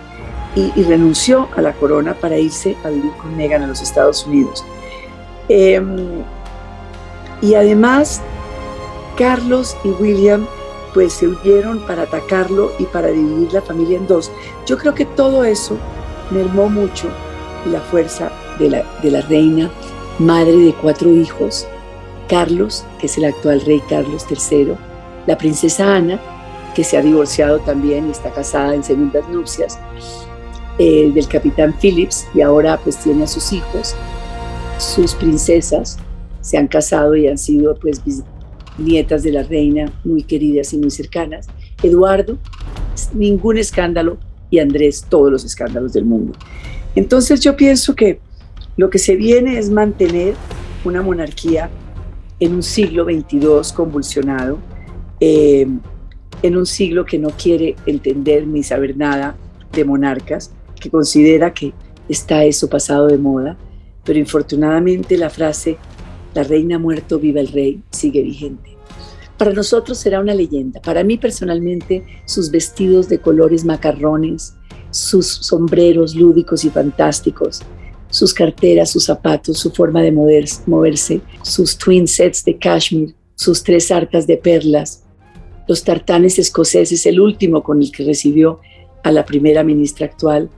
y, 0.54 0.82
renunció 0.84 1.48
a 1.54 1.60
la 1.60 1.72
corona 1.72 2.14
para 2.14 2.38
irse 2.38 2.76
a 2.82 2.88
vivir 2.88 3.12
con 3.20 3.36
Meghan 3.36 3.62
a 3.62 3.66
los 3.66 3.82
Estados 3.82 4.26
Unidos. 4.26 4.64
Em, 5.48 6.22
y 7.42 7.54
además, 7.54 8.22
Carlos 9.18 9.76
y 9.84 9.88
William 9.88 10.46
pues 10.94 11.12
se 11.12 11.28
huyeron 11.28 11.80
para 11.80 12.02
atacarlo 12.02 12.72
y 12.78 12.84
para 12.84 13.08
dividir 13.08 13.52
la 13.52 13.60
familia 13.60 13.98
en 13.98 14.06
dos. 14.06 14.32
Yo 14.64 14.78
creo 14.78 14.94
que 14.94 15.04
todo 15.04 15.44
eso 15.44 15.76
mermó 16.30 16.70
mucho 16.70 17.08
la 17.70 17.80
fuerza 17.80 18.32
de 18.58 18.70
la, 18.70 18.82
de 19.02 19.10
la 19.10 19.20
reina, 19.20 19.70
madre 20.18 20.56
de 20.56 20.72
cuatro 20.72 21.10
hijos, 21.10 21.66
Carlos, 22.28 22.86
que 22.98 23.06
es 23.06 23.18
el 23.18 23.26
actual 23.26 23.60
rey 23.60 23.82
Carlos 23.90 24.24
III, 24.30 24.74
la 25.26 25.36
princesa 25.36 25.94
Ana, 25.94 26.18
que 26.76 26.84
se 26.84 26.98
ha 26.98 27.00
divorciado 27.00 27.58
también 27.60 28.06
y 28.06 28.10
está 28.10 28.30
casada 28.30 28.74
en 28.74 28.84
segundas 28.84 29.26
nupcias, 29.30 29.78
eh, 30.78 31.10
del 31.14 31.26
capitán 31.26 31.74
Phillips 31.80 32.26
y 32.34 32.42
ahora 32.42 32.78
pues 32.84 32.98
tiene 32.98 33.24
a 33.24 33.26
sus 33.26 33.50
hijos, 33.54 33.94
sus 34.78 35.14
princesas 35.14 35.98
se 36.42 36.58
han 36.58 36.68
casado 36.68 37.16
y 37.16 37.28
han 37.28 37.38
sido 37.38 37.76
pues 37.76 38.02
nietas 38.76 39.22
de 39.22 39.32
la 39.32 39.42
reina 39.42 39.90
muy 40.04 40.22
queridas 40.22 40.74
y 40.74 40.76
muy 40.76 40.90
cercanas. 40.90 41.46
Eduardo, 41.82 42.36
ningún 43.14 43.56
escándalo 43.56 44.18
y 44.50 44.58
Andrés, 44.58 45.06
todos 45.08 45.32
los 45.32 45.44
escándalos 45.46 45.94
del 45.94 46.04
mundo. 46.04 46.34
Entonces 46.94 47.40
yo 47.40 47.56
pienso 47.56 47.94
que 47.94 48.20
lo 48.76 48.90
que 48.90 48.98
se 48.98 49.16
viene 49.16 49.58
es 49.58 49.70
mantener 49.70 50.34
una 50.84 51.00
monarquía 51.00 51.70
en 52.38 52.56
un 52.56 52.62
siglo 52.62 53.04
XXII 53.04 53.74
convulsionado, 53.74 54.58
eh, 55.20 55.66
en 56.46 56.56
un 56.56 56.66
siglo 56.66 57.04
que 57.04 57.18
no 57.18 57.30
quiere 57.30 57.76
entender 57.86 58.46
ni 58.46 58.62
saber 58.62 58.96
nada 58.96 59.36
de 59.72 59.84
monarcas, 59.84 60.52
que 60.80 60.90
considera 60.90 61.52
que 61.52 61.72
está 62.08 62.44
eso 62.44 62.68
pasado 62.68 63.08
de 63.08 63.18
moda, 63.18 63.56
pero 64.04 64.18
infortunadamente 64.18 65.16
la 65.16 65.30
frase 65.30 65.78
la 66.36 66.42
reina 66.42 66.78
muerto, 66.78 67.18
viva 67.18 67.40
el 67.40 67.48
rey, 67.48 67.82
sigue 67.90 68.20
vigente. 68.20 68.76
Para 69.38 69.54
nosotros 69.54 69.96
será 69.96 70.20
una 70.20 70.34
leyenda. 70.34 70.82
Para 70.82 71.02
mí 71.02 71.16
personalmente, 71.16 72.04
sus 72.26 72.50
vestidos 72.50 73.08
de 73.08 73.18
colores 73.18 73.64
macarrones, 73.64 74.54
sus 74.90 75.26
sombreros 75.26 76.14
lúdicos 76.14 76.64
y 76.66 76.70
fantásticos, 76.70 77.62
sus 78.10 78.34
carteras, 78.34 78.90
sus 78.90 79.04
zapatos, 79.04 79.58
su 79.58 79.70
forma 79.70 80.02
de 80.02 80.12
moverse, 80.12 81.20
sus 81.42 81.76
twin 81.78 82.06
sets 82.06 82.44
de 82.44 82.58
cashmere, 82.58 83.14
sus 83.34 83.62
tres 83.62 83.90
arcas 83.90 84.26
de 84.26 84.36
perlas, 84.36 85.02
los 85.66 85.84
tartanes 85.84 86.38
escoceses, 86.38 87.06
el 87.06 87.20
último 87.20 87.62
con 87.62 87.82
el 87.82 87.90
que 87.90 88.04
recibió 88.04 88.60
a 89.02 89.10
la 89.10 89.24
primera 89.24 89.62
ministra 89.62 90.06
actual. 90.06 90.50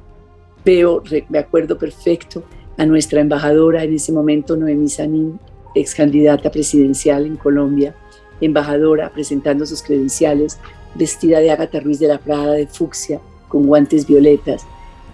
Veo, 0.64 1.02
me 1.28 1.38
acuerdo 1.38 1.78
perfecto, 1.78 2.42
a 2.76 2.86
nuestra 2.86 3.20
embajadora 3.20 3.84
en 3.84 3.94
ese 3.94 4.12
momento, 4.12 4.56
Noemí 4.56 4.88
Sanín, 4.88 5.40
ex 5.74 5.94
candidata 5.94 6.50
presidencial 6.50 7.26
en 7.26 7.36
Colombia, 7.36 7.94
embajadora 8.40 9.10
presentando 9.12 9.66
sus 9.66 9.82
credenciales, 9.82 10.58
vestida 10.94 11.40
de 11.40 11.50
Ágata 11.50 11.80
Ruiz 11.80 11.98
de 11.98 12.08
la 12.08 12.18
Prada 12.18 12.52
de 12.52 12.66
fucsia, 12.66 13.20
con 13.48 13.66
guantes 13.66 14.06
violetas, 14.06 14.64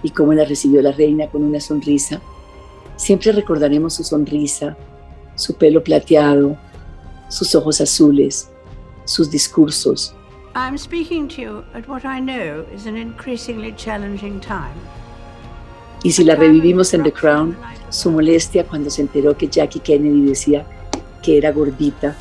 y 0.03 0.11
cómo 0.11 0.35
la 0.35 0.45
recibió 0.45 0.83
la 0.83 0.93
reina 0.93 1.29
con 1.29 1.43
una 1.43 1.61
sonrisa. 1.61 2.21
Siempre 2.97 3.33
recordaremos 3.33 3.95
su 3.95 4.05
sonrisa, 4.05 4.77
su 5.35 5.55
pelo 5.55 5.83
plateado, 5.83 6.57
sus 7.29 7.55
ojos 7.55 7.81
azules, 7.81 8.51
sus 9.05 9.31
discursos. 9.31 10.15
I'm 10.55 10.79
speaking 10.79 11.27
to 11.29 11.43
you 11.43 11.65
at 11.75 11.89
what 11.89 12.05
I 12.05 12.21
know 12.21 12.65
is 12.73 12.87
an 12.87 12.97
increasingly 12.97 13.73
challenging 13.77 14.41
time. 14.41 14.77
Y 16.05 16.13
si 16.13 16.23
la 16.23 16.37
revivimos 16.37 16.93
en 16.95 17.03
The 17.03 17.13
Crown, 17.13 17.57
su 17.89 18.11
molestia 18.11 18.65
cuando 18.65 18.91
se 18.91 19.03
enteró 19.03 19.37
que 19.37 19.49
Jackie 19.49 19.81
Kennedy 19.81 20.27
decía 20.27 20.67
que 21.23 21.39
era 21.39 21.51
gordita, 21.51 22.15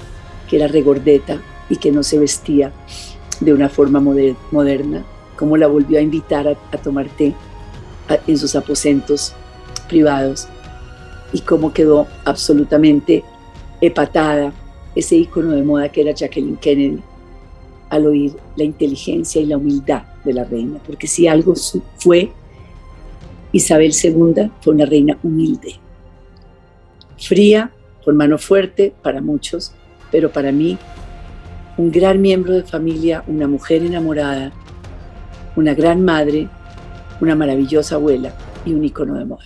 que 0.50 0.56
era 0.56 0.67
regordeta 0.67 1.41
y 1.69 1.76
que 1.76 1.91
no 1.91 2.02
se 2.02 2.17
vestía 2.17 2.72
de 3.39 3.54
una 3.54 3.67
forma 3.69 4.00
moderna, 4.00 5.04
cómo 5.36 5.58
la 5.58 5.67
volvió 5.67 6.00
a 6.00 6.02
invitar 6.02 6.48
a, 6.48 6.78
tomar 6.78 7.08
té 7.10 7.36
en 8.26 8.38
sus 8.38 8.56
aposentos 8.56 9.34
privados 9.89 10.48
y 11.34 11.41
cómo 11.41 11.74
quedó 11.74 12.08
absolutamente 12.26 13.24
epatada 13.82 14.54
ese 14.95 15.15
icono 15.15 15.51
de 15.51 15.63
moda 15.63 15.89
que 15.89 16.01
era 16.01 16.13
Jacqueline 16.13 16.58
Kennedy 16.58 16.99
al 17.89 18.08
oír 18.08 18.34
la 18.56 18.63
inteligencia 18.63 19.41
y 19.41 19.45
la 19.45 19.58
humildad 19.58 20.03
de 20.23 20.34
la 20.34 20.43
reina, 20.43 20.79
porque 20.86 21.08
si 21.08 21.27
algo 21.27 21.53
fue 21.97 22.32
Isabel 23.51 23.91
II, 23.91 24.49
fue 24.62 24.73
una 24.73 24.86
reina 24.86 25.17
humilde, 25.21 25.75
fría, 27.17 27.71
con 28.03 28.17
mano 28.17 28.38
fuerte 28.38 28.93
para 29.01 29.21
muchos, 29.21 29.73
pero 30.12 30.32
para 30.32 30.51
mí 30.51 30.77
un 31.77 31.91
gran 31.91 32.21
miembro 32.21 32.53
de 32.53 32.63
familia, 32.63 33.23
una 33.27 33.47
mujer 33.47 33.84
enamorada, 33.84 34.51
una 35.56 35.73
gran 35.73 36.03
madre, 36.03 36.49
una 37.21 37.36
maravillosa 37.36 37.95
abuela 37.95 38.34
y 38.65 38.73
un 38.73 38.84
icono 38.84 39.17
de 39.17 39.25
moda. 39.25 39.45